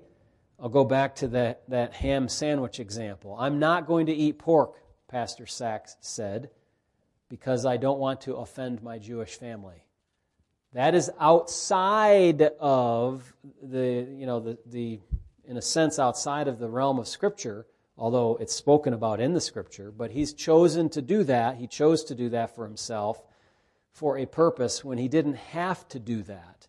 I'll 0.60 0.70
go 0.70 0.86
back 0.86 1.16
to 1.18 1.28
that, 1.30 1.64
that 1.68 1.94
ham 1.94 2.30
sandwich 2.30 2.80
example. 2.80 3.36
I'm 3.38 3.60
not 3.60 3.86
going 3.86 4.06
to 4.06 4.14
eat 4.14 4.40
pork, 4.40 4.82
Pastor 5.10 5.46
Sachs 5.46 5.98
said, 6.00 6.50
because 7.30 7.66
I 7.66 7.78
don't 7.78 8.00
want 8.00 8.22
to 8.22 8.36
offend 8.36 8.84
my 8.84 8.98
Jewish 8.98 9.36
family. 9.36 9.84
That 10.74 10.94
is 10.94 11.10
outside 11.20 12.42
of 12.60 13.34
the, 13.62 14.08
you 14.12 14.26
know, 14.26 14.40
the, 14.40 14.58
the 14.66 15.00
in 15.48 15.58
a 15.58 15.62
sense, 15.62 16.00
outside 16.00 16.48
of 16.48 16.60
the 16.60 16.68
realm 16.68 17.00
of 17.00 17.08
Scripture, 17.08 17.66
although 17.98 18.38
it's 18.40 18.54
spoken 18.54 18.94
about 18.94 19.20
in 19.20 19.34
the 19.34 19.42
Scripture, 19.42 19.92
but 19.92 20.12
he's 20.12 20.34
chosen 20.34 20.90
to 20.90 21.02
do 21.02 21.24
that. 21.24 21.58
He 21.58 21.68
chose 21.68 22.04
to 22.06 22.16
do 22.16 22.30
that 22.30 22.56
for 22.56 22.66
himself 22.66 23.22
for 23.92 24.18
a 24.18 24.26
purpose 24.26 24.84
when 24.84 24.98
he 24.98 25.08
didn't 25.08 25.36
have 25.36 25.88
to 25.90 26.00
do 26.00 26.24
that. 26.24 26.68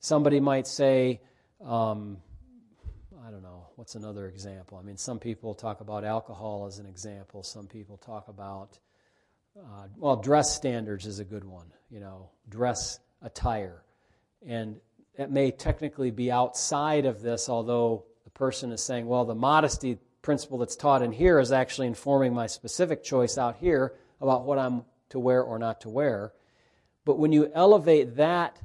Somebody 0.00 0.40
might 0.40 0.66
say, 0.66 1.20
um, 1.64 2.18
I 3.26 3.30
don't 3.30 3.42
know, 3.42 3.68
what's 3.76 3.94
another 3.94 4.26
example? 4.26 4.78
I 4.78 4.82
mean, 4.82 4.96
some 4.96 5.18
people 5.18 5.54
talk 5.54 5.80
about 5.80 6.04
alcohol 6.04 6.66
as 6.66 6.78
an 6.78 6.86
example. 6.86 7.42
Some 7.42 7.66
people 7.66 7.96
talk 7.96 8.28
about, 8.28 8.78
uh, 9.58 9.86
well, 9.96 10.16
dress 10.16 10.54
standards 10.54 11.06
is 11.06 11.18
a 11.18 11.24
good 11.24 11.44
one, 11.44 11.66
you 11.90 12.00
know, 12.00 12.30
dress 12.48 12.98
attire. 13.22 13.82
And 14.46 14.76
it 15.14 15.30
may 15.30 15.50
technically 15.50 16.10
be 16.10 16.30
outside 16.30 17.06
of 17.06 17.22
this, 17.22 17.48
although 17.48 18.04
the 18.24 18.30
person 18.30 18.70
is 18.70 18.82
saying, 18.82 19.06
well, 19.06 19.24
the 19.24 19.34
modesty 19.34 19.98
principle 20.20 20.58
that's 20.58 20.76
taught 20.76 21.02
in 21.02 21.12
here 21.12 21.38
is 21.38 21.52
actually 21.52 21.86
informing 21.86 22.34
my 22.34 22.46
specific 22.46 23.02
choice 23.02 23.38
out 23.38 23.56
here 23.56 23.94
about 24.20 24.44
what 24.44 24.58
I'm 24.58 24.84
to 25.10 25.18
wear 25.18 25.42
or 25.42 25.58
not 25.58 25.82
to 25.82 25.88
wear. 25.88 26.32
But 27.04 27.18
when 27.18 27.32
you 27.32 27.50
elevate 27.54 28.16
that, 28.16 28.60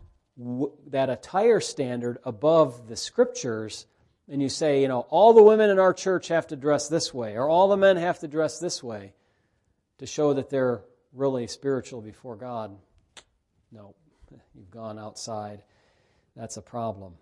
that 0.88 1.10
attire 1.10 1.60
standard 1.60 2.17
above 2.25 2.88
the 2.88 2.97
scriptures, 2.97 3.86
and 4.27 4.41
you 4.41 4.49
say, 4.49 4.82
you 4.82 4.88
know, 4.88 5.01
all 5.10 5.34
the 5.34 5.43
women 5.43 5.69
in 5.69 5.80
our 5.80 5.93
church 5.93 6.30
have 6.30 6.47
to 6.47 6.56
dress 6.56 6.88
this 6.88 7.13
way, 7.13 7.36
or 7.36 7.47
all 7.47 7.69
the 7.69 7.77
men 7.77 7.97
have 7.97 8.19
to 8.19 8.27
dress 8.27 8.60
this 8.60 8.84
way 8.84 9.13
to 10.02 10.08
show 10.08 10.34
that 10.34 10.50
they're 10.50 10.82
really 11.14 11.46
spiritual 11.48 12.02
before 12.02 12.36
God. 12.36 12.76
No, 13.72 13.96
you've 14.56 14.72
gone 14.72 14.98
outside. 15.00 15.64
That's 16.36 16.58
a 16.58 16.62
problem. 16.62 17.14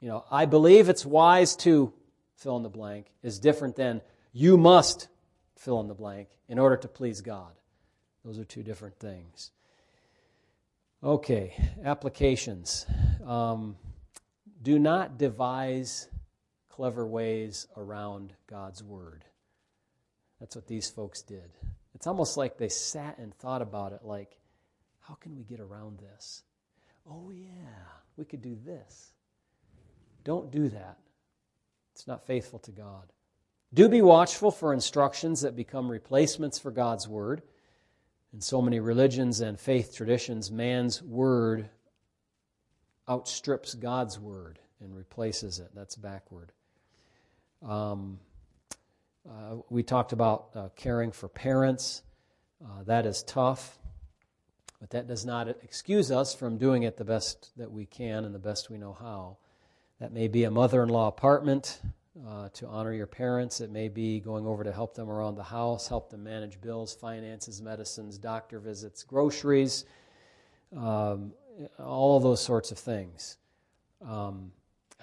You 0.00 0.08
know, 0.08 0.24
I 0.30 0.44
believe 0.44 0.88
it's 0.88 1.06
wise 1.06 1.56
to 1.56 1.92
fill 2.36 2.58
in 2.58 2.62
the 2.62 2.68
blank 2.68 3.06
is 3.22 3.38
different 3.38 3.76
than 3.76 4.02
you 4.32 4.58
must 4.58 5.08
fill 5.56 5.80
in 5.80 5.88
the 5.88 5.94
blank 5.94 6.28
in 6.48 6.58
order 6.58 6.76
to 6.76 6.88
please 6.88 7.22
God. 7.22 7.52
Those 8.24 8.38
are 8.38 8.44
two 8.44 8.62
different 8.62 8.98
things. 8.98 9.50
Okay, 11.02 11.54
applications. 11.82 12.84
Um, 13.26 13.76
do 14.60 14.78
not 14.78 15.18
devise 15.18 16.08
clever 16.68 17.06
ways 17.06 17.66
around 17.76 18.34
God's 18.46 18.82
Word. 18.82 19.24
That's 20.40 20.54
what 20.54 20.66
these 20.66 20.90
folks 20.90 21.22
did. 21.22 21.50
It's 21.94 22.06
almost 22.06 22.36
like 22.36 22.56
they 22.56 22.68
sat 22.68 23.18
and 23.18 23.34
thought 23.34 23.62
about 23.62 23.92
it 23.92 24.00
like, 24.04 24.36
how 25.00 25.14
can 25.14 25.36
we 25.36 25.42
get 25.42 25.60
around 25.60 25.98
this? 25.98 26.42
Oh, 27.08 27.30
yeah, 27.30 27.84
we 28.16 28.24
could 28.24 28.42
do 28.42 28.56
this. 28.64 29.12
Don't 30.24 30.50
do 30.50 30.68
that. 30.68 30.98
It's 31.92 32.06
not 32.06 32.26
faithful 32.26 32.60
to 32.60 32.70
God. 32.70 33.12
Do 33.74 33.88
be 33.88 34.02
watchful 34.02 34.50
for 34.50 34.72
instructions 34.72 35.40
that 35.42 35.56
become 35.56 35.90
replacements 35.90 36.58
for 36.58 36.70
God's 36.70 37.08
Word. 37.08 37.42
In 38.32 38.40
so 38.40 38.62
many 38.62 38.80
religions 38.80 39.40
and 39.40 39.58
faith 39.58 39.94
traditions, 39.94 40.50
man's 40.50 41.02
Word 41.02 41.68
outstrips 43.08 43.74
God's 43.74 44.18
Word 44.18 44.58
and 44.80 44.94
replaces 44.94 45.58
it. 45.58 45.70
That's 45.74 45.96
backward. 45.96 46.52
Um, 47.62 48.18
uh, 49.28 49.56
we 49.70 49.82
talked 49.82 50.12
about 50.12 50.48
uh, 50.54 50.68
caring 50.74 51.12
for 51.12 51.28
parents. 51.28 52.02
Uh, 52.64 52.82
that 52.84 53.06
is 53.06 53.22
tough, 53.22 53.78
but 54.80 54.90
that 54.90 55.06
does 55.06 55.24
not 55.24 55.48
excuse 55.48 56.10
us 56.10 56.34
from 56.34 56.58
doing 56.58 56.82
it 56.82 56.96
the 56.96 57.04
best 57.04 57.50
that 57.56 57.70
we 57.70 57.86
can 57.86 58.24
and 58.24 58.34
the 58.34 58.38
best 58.40 58.70
we 58.70 58.78
know 58.78 58.92
how. 58.92 59.36
That 60.00 60.12
may 60.12 60.26
be 60.26 60.44
a 60.44 60.50
mother 60.50 60.82
in 60.82 60.88
law 60.88 61.06
apartment 61.06 61.80
uh, 62.26 62.48
to 62.54 62.66
honor 62.66 62.92
your 62.92 63.06
parents. 63.06 63.60
It 63.60 63.70
may 63.70 63.88
be 63.88 64.18
going 64.18 64.46
over 64.46 64.64
to 64.64 64.72
help 64.72 64.94
them 64.94 65.08
around 65.08 65.36
the 65.36 65.44
house, 65.44 65.86
help 65.86 66.10
them 66.10 66.24
manage 66.24 66.60
bills, 66.60 66.94
finances, 66.94 67.62
medicines, 67.62 68.18
doctor 68.18 68.58
visits, 68.58 69.04
groceries, 69.04 69.84
um, 70.76 71.32
all 71.78 72.18
those 72.18 72.42
sorts 72.42 72.72
of 72.72 72.78
things. 72.78 73.36
Um, 74.04 74.52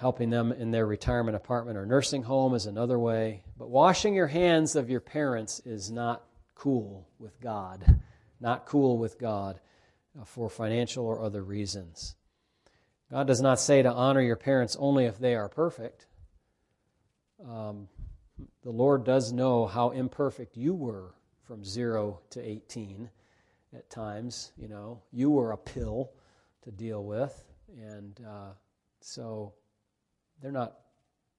Helping 0.00 0.30
them 0.30 0.50
in 0.50 0.70
their 0.70 0.86
retirement 0.86 1.36
apartment 1.36 1.76
or 1.76 1.84
nursing 1.84 2.22
home 2.22 2.54
is 2.54 2.64
another 2.64 2.98
way. 2.98 3.42
But 3.58 3.68
washing 3.68 4.14
your 4.14 4.28
hands 4.28 4.74
of 4.74 4.88
your 4.88 5.02
parents 5.02 5.60
is 5.66 5.90
not 5.90 6.24
cool 6.54 7.06
with 7.18 7.38
God. 7.38 8.00
Not 8.40 8.64
cool 8.64 8.96
with 8.96 9.18
God 9.18 9.60
uh, 10.18 10.24
for 10.24 10.48
financial 10.48 11.04
or 11.04 11.20
other 11.20 11.42
reasons. 11.42 12.16
God 13.10 13.26
does 13.26 13.42
not 13.42 13.60
say 13.60 13.82
to 13.82 13.92
honor 13.92 14.22
your 14.22 14.36
parents 14.36 14.74
only 14.80 15.04
if 15.04 15.18
they 15.18 15.34
are 15.34 15.50
perfect. 15.50 16.06
Um, 17.46 17.86
the 18.62 18.70
Lord 18.70 19.04
does 19.04 19.34
know 19.34 19.66
how 19.66 19.90
imperfect 19.90 20.56
you 20.56 20.72
were 20.72 21.14
from 21.42 21.62
0 21.62 22.20
to 22.30 22.40
18 22.40 23.10
at 23.76 23.90
times. 23.90 24.52
You 24.56 24.68
know, 24.68 25.02
you 25.12 25.28
were 25.30 25.52
a 25.52 25.58
pill 25.58 26.12
to 26.62 26.70
deal 26.70 27.04
with. 27.04 27.44
And 27.76 28.18
uh, 28.26 28.52
so 29.02 29.52
they're 30.42 30.52
not, 30.52 30.74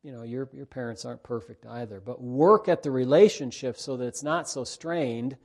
you 0.04 0.12
know, 0.12 0.24
your, 0.24 0.50
your 0.54 0.66
parents 0.66 1.06
aren't 1.06 1.24
perfect 1.24 1.66
either. 1.66 2.00
But 2.00 2.22
work 2.22 2.68
at 2.68 2.84
the 2.84 2.92
relationship 2.92 3.78
so 3.78 3.98
that 3.98 4.06
it's 4.06 4.24
not 4.24 4.50
so 4.50 4.64
strained 4.64 5.38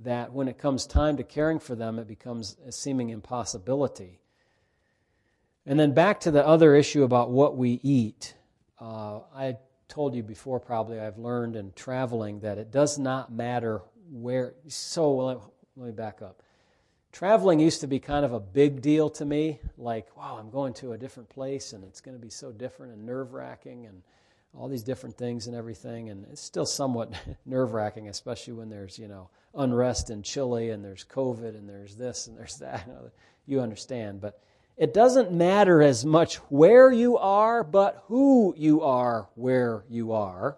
that 0.00 0.32
when 0.32 0.48
it 0.48 0.58
comes 0.58 0.86
time 0.86 1.16
to 1.16 1.22
caring 1.22 1.58
for 1.58 1.74
them, 1.74 1.98
it 1.98 2.08
becomes 2.08 2.56
a 2.66 2.72
seeming 2.72 3.10
impossibility. 3.10 4.20
And 5.64 5.78
then 5.78 5.92
back 5.92 6.20
to 6.20 6.30
the 6.30 6.44
other 6.44 6.74
issue 6.74 7.04
about 7.04 7.30
what 7.30 7.56
we 7.56 7.78
eat. 7.82 8.34
Uh, 8.80 9.20
I 9.34 9.56
told 9.88 10.14
you 10.14 10.22
before, 10.22 10.58
probably, 10.58 10.98
I've 10.98 11.18
learned 11.18 11.54
in 11.54 11.72
traveling 11.76 12.40
that 12.40 12.58
it 12.58 12.72
does 12.72 12.98
not 12.98 13.32
matter 13.32 13.82
where. 14.10 14.54
So 14.66 15.14
let, 15.14 15.38
let 15.76 15.86
me 15.86 15.92
back 15.92 16.20
up. 16.20 16.42
Traveling 17.12 17.60
used 17.60 17.82
to 17.82 17.86
be 17.86 18.00
kind 18.00 18.24
of 18.24 18.32
a 18.32 18.40
big 18.40 18.80
deal 18.80 19.10
to 19.10 19.24
me. 19.26 19.60
Like, 19.76 20.16
wow, 20.16 20.38
I'm 20.40 20.50
going 20.50 20.72
to 20.74 20.92
a 20.92 20.98
different 20.98 21.28
place 21.28 21.74
and 21.74 21.84
it's 21.84 22.00
going 22.00 22.16
to 22.16 22.22
be 22.22 22.30
so 22.30 22.50
different 22.50 22.94
and 22.94 23.04
nerve 23.04 23.34
wracking 23.34 23.84
and 23.84 24.02
all 24.56 24.66
these 24.66 24.82
different 24.82 25.18
things 25.18 25.46
and 25.46 25.54
everything. 25.54 26.08
And 26.08 26.24
it's 26.32 26.40
still 26.40 26.64
somewhat 26.64 27.12
nerve 27.46 27.74
wracking, 27.74 28.08
especially 28.08 28.54
when 28.54 28.70
there's, 28.70 28.98
you 28.98 29.08
know, 29.08 29.28
unrest 29.54 30.08
in 30.08 30.22
Chile 30.22 30.70
and 30.70 30.82
there's 30.82 31.04
COVID 31.04 31.54
and 31.54 31.68
there's 31.68 31.96
this 31.96 32.28
and 32.28 32.36
there's 32.36 32.56
that. 32.58 32.88
You 33.44 33.60
understand. 33.60 34.20
But 34.20 34.40
it 34.76 34.94
doesn't 34.94 35.32
matter 35.32 35.82
as 35.82 36.04
much 36.04 36.36
where 36.48 36.92
you 36.92 37.18
are, 37.18 37.64
but 37.64 38.04
who 38.06 38.54
you 38.56 38.82
are 38.82 39.28
where 39.34 39.82
you 39.90 40.12
are. 40.12 40.56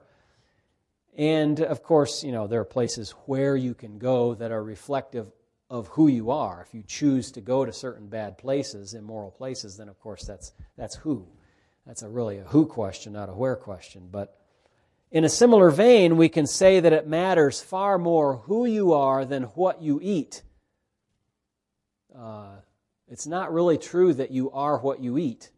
And 1.16 1.62
of 1.62 1.82
course, 1.82 2.22
you 2.22 2.30
know, 2.30 2.46
there 2.46 2.60
are 2.60 2.66
places 2.66 3.12
where 3.24 3.56
you 3.56 3.72
can 3.72 3.98
go 3.98 4.34
that 4.34 4.52
are 4.52 4.62
reflective 4.62 5.32
of 5.70 5.88
who 5.88 6.08
you 6.08 6.30
are. 6.30 6.64
If 6.66 6.74
you 6.74 6.82
choose 6.86 7.32
to 7.32 7.40
go 7.40 7.64
to 7.64 7.72
certain 7.72 8.08
bad 8.08 8.38
places, 8.38 8.94
immoral 8.94 9.30
places, 9.30 9.76
then 9.76 9.88
of 9.88 9.98
course 9.98 10.24
that's 10.24 10.52
that's 10.76 10.96
who. 10.96 11.26
That's 11.86 12.02
a 12.02 12.08
really 12.08 12.38
a 12.38 12.44
who 12.44 12.66
question, 12.66 13.12
not 13.12 13.28
a 13.28 13.32
where 13.32 13.56
question. 13.56 14.08
But 14.10 14.38
in 15.10 15.24
a 15.24 15.28
similar 15.28 15.70
vein, 15.70 16.16
we 16.16 16.28
can 16.28 16.46
say 16.46 16.80
that 16.80 16.92
it 16.92 17.06
matters 17.06 17.60
far 17.60 17.98
more 17.98 18.38
who 18.38 18.66
you 18.66 18.92
are 18.94 19.24
than 19.24 19.44
what 19.44 19.82
you 19.82 20.00
eat. 20.02 20.42
Uh, 22.16 22.56
it's 23.08 23.26
not 23.26 23.52
really 23.52 23.78
true 23.78 24.14
that 24.14 24.30
you 24.30 24.50
are 24.50 24.78
what 24.78 25.00
you 25.00 25.18
eat. 25.18 25.50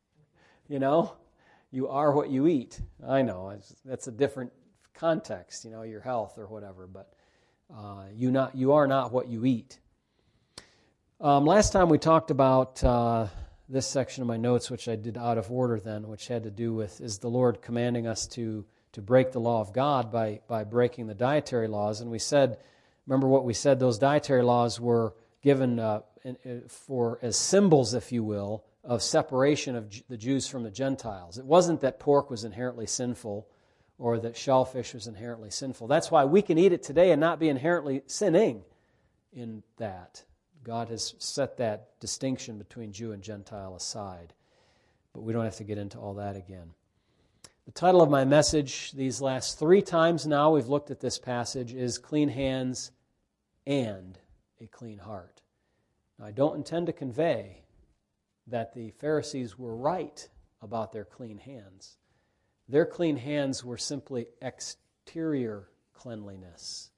you 0.68 0.78
know, 0.78 1.16
you 1.70 1.88
are 1.88 2.12
what 2.12 2.30
you 2.30 2.46
eat. 2.46 2.80
I 3.06 3.22
know 3.22 3.58
that's 3.84 4.06
a 4.06 4.12
different 4.12 4.52
context. 4.94 5.64
You 5.64 5.70
know, 5.70 5.82
your 5.82 6.00
health 6.00 6.38
or 6.38 6.46
whatever, 6.46 6.86
but 6.86 7.12
uh, 7.72 8.04
you 8.14 8.30
not 8.30 8.56
you 8.56 8.72
are 8.72 8.86
not 8.86 9.12
what 9.12 9.28
you 9.28 9.44
eat. 9.44 9.78
Um, 11.20 11.44
last 11.44 11.72
time 11.72 11.88
we 11.88 11.98
talked 11.98 12.30
about. 12.30 12.82
Uh, 12.82 13.28
this 13.68 13.86
section 13.86 14.22
of 14.22 14.28
my 14.28 14.36
notes, 14.36 14.70
which 14.70 14.88
I 14.88 14.96
did 14.96 15.16
out 15.16 15.38
of 15.38 15.50
order 15.50 15.80
then, 15.80 16.08
which 16.08 16.28
had 16.28 16.44
to 16.44 16.50
do 16.50 16.74
with 16.74 17.00
is 17.00 17.18
the 17.18 17.28
Lord 17.28 17.62
commanding 17.62 18.06
us 18.06 18.26
to, 18.28 18.64
to 18.92 19.02
break 19.02 19.32
the 19.32 19.40
law 19.40 19.60
of 19.60 19.72
God 19.72 20.12
by, 20.12 20.40
by 20.46 20.64
breaking 20.64 21.06
the 21.06 21.14
dietary 21.14 21.68
laws. 21.68 22.00
And 22.00 22.10
we 22.10 22.18
said, 22.18 22.58
remember 23.06 23.26
what 23.26 23.44
we 23.44 23.54
said, 23.54 23.80
those 23.80 23.98
dietary 23.98 24.42
laws 24.42 24.78
were 24.78 25.14
given 25.42 25.78
uh, 25.78 26.00
for 26.68 27.18
as 27.22 27.36
symbols, 27.36 27.94
if 27.94 28.12
you 28.12 28.22
will, 28.22 28.64
of 28.82 29.02
separation 29.02 29.76
of 29.76 29.90
the 30.08 30.16
Jews 30.16 30.46
from 30.46 30.62
the 30.62 30.70
Gentiles. 30.70 31.38
It 31.38 31.46
wasn't 31.46 31.80
that 31.80 31.98
pork 31.98 32.30
was 32.30 32.44
inherently 32.44 32.86
sinful 32.86 33.48
or 33.98 34.18
that 34.18 34.36
shellfish 34.36 34.94
was 34.94 35.06
inherently 35.06 35.50
sinful. 35.50 35.86
That's 35.86 36.10
why 36.10 36.24
we 36.24 36.42
can 36.42 36.58
eat 36.58 36.72
it 36.72 36.82
today 36.82 37.12
and 37.12 37.20
not 37.20 37.38
be 37.38 37.48
inherently 37.48 38.02
sinning 38.06 38.64
in 39.32 39.62
that. 39.76 40.24
God 40.62 40.88
has 40.88 41.14
set 41.18 41.58
that 41.58 41.98
distinction 42.00 42.58
between 42.58 42.92
Jew 42.92 43.12
and 43.12 43.22
Gentile 43.22 43.76
aside. 43.76 44.32
But 45.12 45.22
we 45.22 45.32
don't 45.32 45.44
have 45.44 45.56
to 45.56 45.64
get 45.64 45.78
into 45.78 45.98
all 45.98 46.14
that 46.14 46.36
again. 46.36 46.70
The 47.66 47.72
title 47.72 48.02
of 48.02 48.10
my 48.10 48.24
message, 48.24 48.92
these 48.92 49.20
last 49.20 49.58
three 49.58 49.80
times 49.80 50.26
now 50.26 50.50
we've 50.50 50.68
looked 50.68 50.90
at 50.90 51.00
this 51.00 51.18
passage, 51.18 51.72
is 51.72 51.98
Clean 51.98 52.28
Hands 52.28 52.90
and 53.66 54.18
a 54.60 54.66
Clean 54.66 54.98
Heart. 54.98 55.40
Now, 56.18 56.26
I 56.26 56.30
don't 56.32 56.56
intend 56.56 56.86
to 56.86 56.92
convey 56.92 57.62
that 58.48 58.74
the 58.74 58.90
Pharisees 58.90 59.58
were 59.58 59.74
right 59.74 60.28
about 60.60 60.92
their 60.92 61.04
clean 61.04 61.38
hands. 61.38 61.96
Their 62.68 62.86
clean 62.86 63.16
hands 63.16 63.64
were 63.64 63.76
simply 63.76 64.26
exterior 64.40 65.68
cleanliness. 65.92 66.90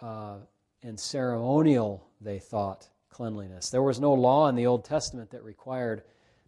Uh, 0.00 0.38
and 0.82 0.98
ceremonial, 0.98 2.08
they 2.20 2.38
thought, 2.38 2.88
cleanliness. 3.08 3.70
There 3.70 3.82
was 3.82 4.00
no 4.00 4.12
law 4.12 4.48
in 4.48 4.56
the 4.56 4.66
Old 4.66 4.84
Testament 4.84 5.30
that 5.30 5.44
required 5.44 6.02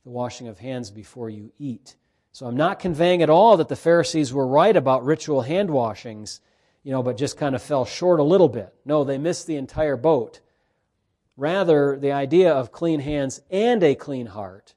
the 0.05 0.11
washing 0.11 0.49
of 0.49 0.59
hands 0.59 0.91
before 0.91 1.31
you 1.31 1.53
eat. 1.59 1.97
So 2.33 2.47
I'm 2.47 2.57
not 2.57 2.81
conveying 2.81 3.23
at 3.23 3.31
all 3.31 3.57
that 3.59 3.69
the 3.69 3.77
Pharisees 3.77 4.33
were 4.33 4.47
right 4.47 4.77
about 4.77 5.05
ritual 5.05 5.43
hand 5.43 5.71
washings, 5.71 6.41
you 6.83 6.91
know, 6.91 7.03
but 7.03 7.17
just 7.17 7.37
kind 7.37 7.55
of 7.55 7.63
fell 7.63 7.85
short 7.85 8.19
a 8.19 8.25
little 8.25 8.49
bit. 8.49 8.75
No, 8.85 9.05
they 9.05 9.19
missed 9.19 9.47
the 9.47 9.57
entire 9.57 9.97
boat. 9.97 10.41
Rather, 11.37 11.97
the 11.97 12.13
idea 12.13 12.53
of 12.53 12.73
clean 12.73 13.01
hands 13.01 13.41
and 13.51 13.83
a 13.83 13.95
clean 13.95 14.27
heart 14.27 14.75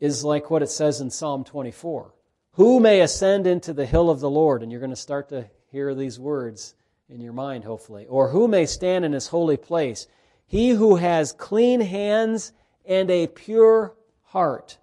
is 0.00 0.24
like 0.24 0.50
what 0.50 0.62
it 0.62 0.70
says 0.70 1.00
in 1.00 1.10
Psalm 1.10 1.44
24. 1.44 2.14
Who 2.54 2.78
may 2.78 3.00
ascend 3.00 3.46
into 3.46 3.72
the 3.72 3.86
hill 3.86 4.10
of 4.10 4.20
the 4.20 4.30
Lord? 4.30 4.62
And 4.62 4.70
you're 4.70 4.80
going 4.80 4.90
to 4.90 4.96
start 4.96 5.28
to 5.30 5.48
hear 5.72 5.94
these 5.94 6.20
words 6.20 6.74
in 7.08 7.20
your 7.20 7.32
mind, 7.32 7.64
hopefully. 7.64 8.06
Or 8.06 8.28
who 8.28 8.46
may 8.46 8.64
stand 8.66 9.04
in 9.04 9.12
his 9.12 9.28
holy 9.28 9.56
place? 9.56 10.06
He 10.46 10.70
who 10.70 10.96
has 10.96 11.32
clean 11.32 11.80
hands 11.80 12.52
and 12.84 13.10
a 13.10 13.26
pure 13.26 13.96
heart, 14.26 14.78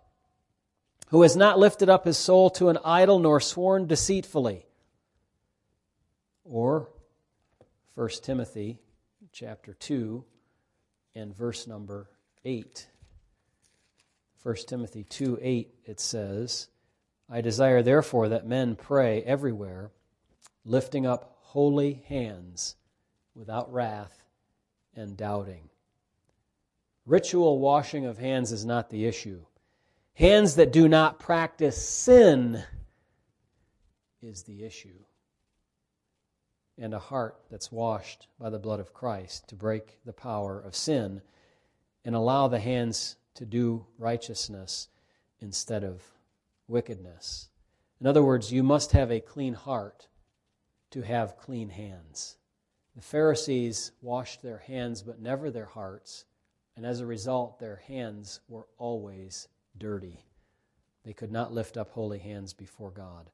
who 1.10 1.22
has 1.22 1.38
not 1.38 1.60
lifted 1.60 1.88
up 1.88 2.04
his 2.04 2.18
soul 2.18 2.50
to 2.52 2.68
an 2.68 2.78
idol 2.84 3.20
nor 3.20 3.40
sworn 3.40 3.88
deceitfully. 3.88 4.66
Or 6.44 6.90
1 7.96 8.10
Timothy 8.22 8.80
chapter 9.32 9.74
2 9.74 10.26
and 11.16 11.34
verse 11.34 11.68
number 11.68 12.10
8. 12.44 12.88
1 14.44 14.56
Timothy 14.68 15.06
2 15.06 15.40
8, 15.42 15.74
it 15.86 16.00
says, 16.02 16.68
I 17.34 17.40
desire 17.40 17.82
therefore 17.82 18.28
that 18.28 18.46
men 18.46 18.76
pray 18.76 19.24
everywhere, 19.24 19.90
lifting 20.66 21.06
up 21.06 21.38
holy 21.40 22.04
hands 22.08 22.76
without 23.34 23.72
wrath 23.72 24.26
and 24.98 25.16
doubting. 25.16 25.70
Ritual 27.06 27.60
washing 27.60 28.06
of 28.06 28.18
hands 28.18 28.52
is 28.52 28.66
not 28.66 28.90
the 28.90 29.06
issue. 29.06 29.46
Hands 30.16 30.54
that 30.56 30.74
do 30.74 30.90
not 30.90 31.20
practice 31.20 31.82
sin 31.82 32.62
is 34.22 34.44
the 34.44 34.66
issue. 34.66 35.00
And 36.78 36.94
a 36.94 37.00
heart 37.00 37.38
that's 37.50 37.72
washed 37.72 38.28
by 38.38 38.50
the 38.50 38.60
blood 38.60 38.82
of 38.82 38.94
Christ 38.94 39.48
to 39.48 39.56
break 39.56 40.00
the 40.04 40.12
power 40.12 40.60
of 40.60 40.76
sin 40.76 41.22
and 42.04 42.14
allow 42.14 42.50
the 42.50 42.60
hands 42.60 43.16
to 43.36 43.46
do 43.46 43.86
righteousness 43.98 44.90
instead 45.40 45.86
of 45.86 46.04
wickedness. 46.72 47.50
In 48.00 48.08
other 48.08 48.24
words, 48.24 48.52
you 48.52 48.64
must 48.64 48.94
have 48.94 49.12
a 49.12 49.20
clean 49.20 49.54
heart 49.54 50.08
to 50.90 51.02
have 51.02 51.38
clean 51.38 51.70
hands. 51.70 52.38
The 52.96 53.02
Pharisees 53.02 53.92
washed 54.02 54.42
their 54.42 54.58
hands 54.58 55.04
but 55.04 55.22
never 55.22 55.52
their 55.52 55.66
hearts, 55.66 56.26
and 56.76 56.86
as 56.86 57.00
a 57.00 57.06
result, 57.06 57.60
their 57.60 57.76
hands 57.88 58.40
were 58.48 58.68
always 58.78 59.48
dirty. 59.78 60.26
They 61.04 61.14
could 61.14 61.32
not 61.32 61.54
lift 61.54 61.78
up 61.78 61.92
holy 61.92 62.20
hands 62.20 62.54
before 62.54 62.92
God. 62.92 63.30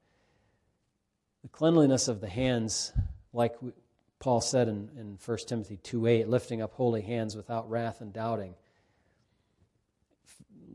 The 1.44 1.50
cleanliness 1.50 2.08
of 2.08 2.20
the 2.20 2.30
hands, 2.30 2.92
like 3.34 3.56
Paul 4.20 4.42
said 4.42 4.68
in, 4.68 4.90
in 4.98 5.18
1 5.24 5.38
Timothy 5.48 5.78
2 5.78 6.08
8, 6.08 6.28
lifting 6.28 6.62
up 6.62 6.74
holy 6.74 7.02
hands 7.02 7.36
without 7.36 7.70
wrath 7.70 8.02
and 8.02 8.12
doubting. 8.12 8.56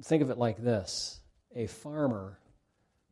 Think 0.03 0.23
of 0.23 0.31
it 0.31 0.39
like 0.39 0.63
this 0.63 1.21
a 1.55 1.67
farmer 1.67 2.39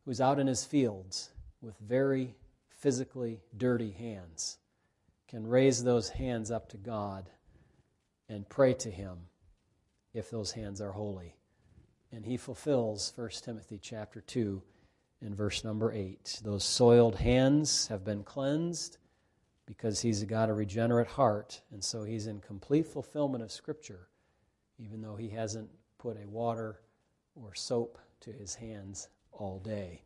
who's 0.05 0.21
out 0.21 0.39
in 0.39 0.47
his 0.47 0.65
fields 0.65 1.31
with 1.61 1.77
very 1.79 2.35
physically 2.69 3.41
dirty 3.55 3.91
hands 3.91 4.57
can 5.31 5.47
raise 5.47 5.83
those 5.83 6.09
hands 6.09 6.51
up 6.51 6.67
to 6.67 6.77
God 6.77 7.29
and 8.27 8.47
pray 8.49 8.73
to 8.73 8.91
Him 8.91 9.17
if 10.13 10.29
those 10.29 10.51
hands 10.51 10.81
are 10.81 10.91
holy. 10.91 11.35
And 12.11 12.25
He 12.25 12.35
fulfills 12.35 13.13
1 13.15 13.29
Timothy 13.41 13.79
chapter 13.81 14.19
2 14.19 14.61
in 15.21 15.33
verse 15.33 15.63
number 15.63 15.91
8. 15.93 16.41
Those 16.43 16.65
soiled 16.65 17.15
hands 17.15 17.87
have 17.87 18.03
been 18.03 18.23
cleansed 18.23 18.97
because 19.65 20.01
He's 20.01 20.25
got 20.25 20.49
a 20.49 20.53
regenerate 20.53 21.07
heart, 21.07 21.61
and 21.71 21.81
so 21.81 22.03
He's 22.03 22.27
in 22.27 22.41
complete 22.41 22.87
fulfillment 22.87 23.41
of 23.41 23.53
Scripture, 23.53 24.09
even 24.79 25.01
though 25.01 25.15
He 25.15 25.29
hasn't 25.29 25.69
put 25.97 26.17
a 26.21 26.27
water 26.27 26.81
or 27.35 27.55
soap 27.55 27.97
to 28.21 28.33
His 28.33 28.55
hands 28.55 29.07
all 29.41 29.59
day, 29.59 30.03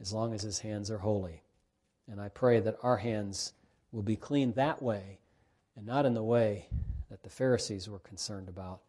as 0.00 0.12
long 0.12 0.32
as 0.32 0.42
His 0.42 0.60
hands 0.60 0.90
are 0.90 0.98
holy. 0.98 1.42
And 2.10 2.20
I 2.20 2.30
pray 2.30 2.58
that 2.60 2.78
our 2.82 2.96
hands 2.96 3.52
will 3.92 4.02
be 4.02 4.16
clean 4.16 4.52
that 4.52 4.82
way 4.82 5.18
and 5.76 5.86
not 5.86 6.06
in 6.06 6.14
the 6.14 6.22
way 6.22 6.68
that 7.10 7.22
the 7.22 7.30
Pharisees 7.30 7.88
were 7.88 7.98
concerned 7.98 8.48
about 8.48 8.80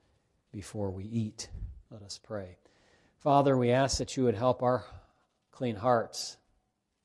before 0.53 0.89
we 0.89 1.03
eat. 1.03 1.49
Let 1.91 2.01
us 2.01 2.19
pray. 2.21 2.58
Father, 3.17 3.58
we 3.58 3.71
ask 3.71 3.97
that 3.97 4.15
you 4.15 4.23
would 4.23 4.36
help 4.36 4.63
our 4.63 4.86
clean 5.51 5.75
hearts 5.75 6.38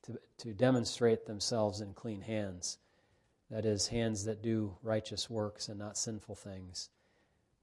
to, 0.04 0.18
to 0.38 0.52
demonstrate 0.52 1.26
themselves 1.26 1.80
in 1.80 1.94
clean 1.94 2.20
hands. 2.20 2.78
That 3.50 3.64
is, 3.66 3.88
hands 3.88 4.24
that 4.24 4.42
do 4.42 4.76
righteous 4.82 5.28
works 5.28 5.68
and 5.68 5.78
not 5.78 5.98
sinful 5.98 6.36
things. 6.36 6.90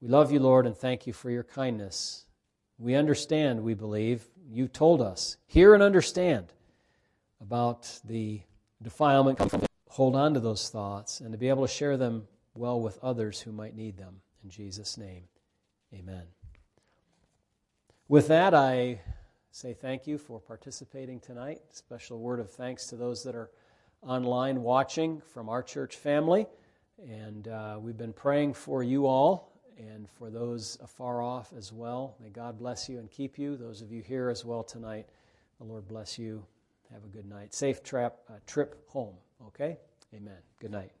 We 0.00 0.08
love 0.08 0.30
you, 0.30 0.40
Lord, 0.40 0.66
and 0.66 0.76
thank 0.76 1.06
you 1.06 1.12
for 1.12 1.30
your 1.30 1.42
kindness. 1.42 2.26
We 2.80 2.94
understand, 2.94 3.62
we 3.62 3.74
believe. 3.74 4.24
You 4.50 4.66
told 4.66 5.02
us. 5.02 5.36
Hear 5.46 5.74
and 5.74 5.82
understand 5.82 6.46
about 7.42 8.00
the 8.04 8.40
defilement 8.82 9.38
hold 9.90 10.16
on 10.16 10.32
to 10.32 10.40
those 10.40 10.70
thoughts 10.70 11.20
and 11.20 11.30
to 11.32 11.38
be 11.38 11.50
able 11.50 11.66
to 11.66 11.72
share 11.72 11.98
them 11.98 12.26
well 12.54 12.80
with 12.80 12.98
others 13.02 13.38
who 13.40 13.52
might 13.52 13.76
need 13.76 13.98
them. 13.98 14.22
In 14.42 14.48
Jesus' 14.48 14.96
name, 14.96 15.24
amen. 15.92 16.22
With 18.08 18.28
that, 18.28 18.54
I 18.54 19.02
say 19.50 19.74
thank 19.74 20.06
you 20.06 20.16
for 20.16 20.40
participating 20.40 21.20
tonight. 21.20 21.60
Special 21.70 22.18
word 22.18 22.40
of 22.40 22.50
thanks 22.50 22.86
to 22.86 22.96
those 22.96 23.22
that 23.24 23.34
are 23.34 23.50
online 24.00 24.62
watching 24.62 25.20
from 25.20 25.50
our 25.50 25.62
church 25.62 25.96
family. 25.96 26.46
And 27.06 27.46
uh, 27.46 27.78
we've 27.78 27.98
been 27.98 28.14
praying 28.14 28.54
for 28.54 28.82
you 28.82 29.06
all 29.06 29.49
and 29.80 30.08
for 30.08 30.30
those 30.30 30.78
afar 30.82 31.22
off 31.22 31.52
as 31.56 31.72
well. 31.72 32.16
May 32.22 32.30
God 32.30 32.58
bless 32.58 32.88
you 32.88 32.98
and 32.98 33.10
keep 33.10 33.38
you. 33.38 33.56
Those 33.56 33.82
of 33.82 33.90
you 33.90 34.02
here 34.02 34.28
as 34.28 34.44
well 34.44 34.62
tonight, 34.62 35.06
the 35.58 35.64
Lord 35.64 35.88
bless 35.88 36.18
you. 36.18 36.44
Have 36.92 37.04
a 37.04 37.08
good 37.08 37.28
night. 37.28 37.54
Safe 37.54 37.82
trap, 37.82 38.16
uh, 38.28 38.34
trip 38.46 38.88
home, 38.88 39.14
okay? 39.46 39.78
Amen. 40.14 40.38
Good 40.58 40.72
night. 40.72 40.99